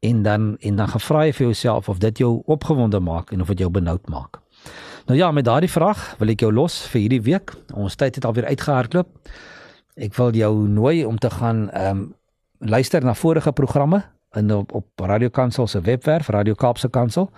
en 0.00 0.22
dan 0.22 0.56
en 0.58 0.76
dan 0.76 0.88
gevra 0.88 1.24
jy 1.26 1.32
vir 1.32 1.46
jouself 1.46 1.88
of 1.88 1.98
dit 1.98 2.18
jou 2.18 2.42
opgewonde 2.46 3.00
maak 3.00 3.32
en 3.32 3.40
of 3.40 3.48
dit 3.48 3.58
jou 3.58 3.70
benoud 3.70 4.08
maak. 4.08 4.40
Nou 5.06 5.18
ja, 5.18 5.30
met 5.30 5.44
daardie 5.44 5.70
vraag 5.70 6.14
wil 6.18 6.28
ek 6.28 6.40
jou 6.40 6.52
los 6.52 6.86
vir 6.92 7.00
hierdie 7.00 7.22
week. 7.22 7.52
Ons 7.74 7.96
tyd 7.96 8.14
het 8.14 8.24
alweer 8.24 8.46
uitgehardloop. 8.46 9.08
Ek 9.96 10.14
wil 10.14 10.32
jou 10.32 10.68
nooi 10.68 11.04
om 11.04 11.18
te 11.18 11.30
gaan 11.30 11.68
ehm 11.70 11.96
um, 11.98 12.14
luister 12.60 13.04
na 13.04 13.14
vorige 13.14 13.52
programme 13.52 14.02
in 14.36 14.54
op, 14.54 14.72
op 14.72 14.86
Radio 14.96 15.28
Kansel 15.28 15.66
se 15.66 15.80
webwerf, 15.80 16.28
Radio 16.28 16.54
Kaapse 16.54 16.90
Kansel 16.90 17.30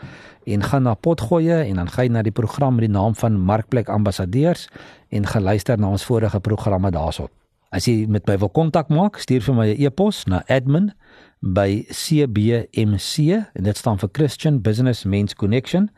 en 0.45 0.63
gaan 0.63 0.83
na 0.83 0.95
potgoeie 0.95 1.55
en 1.55 1.75
dan 1.75 1.91
gaan 1.91 2.05
jy 2.05 2.11
na 2.11 2.23
die 2.23 2.33
program 2.33 2.75
met 2.75 2.85
die 2.87 2.93
naam 2.93 3.15
van 3.15 3.41
Markplek 3.41 3.89
Ambassadeurs 3.89 4.69
en 5.09 5.27
gaan 5.27 5.43
luister 5.43 5.79
na 5.79 5.89
ons 5.89 6.05
vorige 6.05 6.41
programme 6.41 6.91
daarso. 6.91 7.29
As 7.73 7.85
jy 7.89 8.07
met 8.09 8.27
my 8.29 8.39
wil 8.39 8.51
kontak 8.53 8.89
maak, 8.93 9.17
stuur 9.17 9.43
vir 9.43 9.55
my 9.55 9.67
'n 9.73 9.81
e-pos 9.85 10.25
na 10.27 10.43
admin 10.47 10.93
by 11.41 11.85
CBMC 11.89 13.17
en 13.53 13.63
dit 13.63 13.77
staan 13.77 13.99
vir 13.99 14.09
Christian 14.13 14.61
Business 14.61 15.05
Men's 15.05 15.35
Connection 15.35 15.91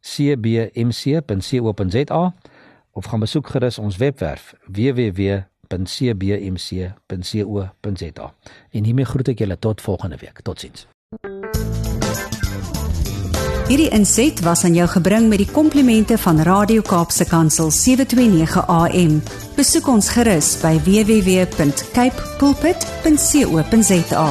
cbmc.co.za 0.00 1.34
of 2.92 3.04
gaan 3.04 3.20
besoek 3.20 3.46
gerus 3.46 3.78
ons 3.78 3.96
webwerf 3.96 4.54
www.cbmc.co.za 5.68 8.32
en 8.70 8.84
hiermee 8.84 9.04
groet 9.04 9.28
ek 9.28 9.38
julle 9.44 9.58
tot 9.58 9.80
volgende 9.80 10.16
week. 10.20 10.40
Totsiens. 10.42 10.86
Hierdie 13.68 13.90
inset 13.92 14.40
was 14.40 14.64
aan 14.64 14.72
jou 14.72 14.86
gebring 14.88 15.26
met 15.28 15.42
die 15.42 15.50
komplimente 15.52 16.16
van 16.18 16.40
Radio 16.40 16.80
Kaapse 16.80 17.26
Kansel 17.28 17.68
729 17.70 18.64
AM 18.64 19.20
besoek 19.58 19.90
ons 19.92 20.08
gerus 20.16 20.54
by 20.62 20.72
www.cape 20.88 22.32
pulpit.co.za 22.40 24.26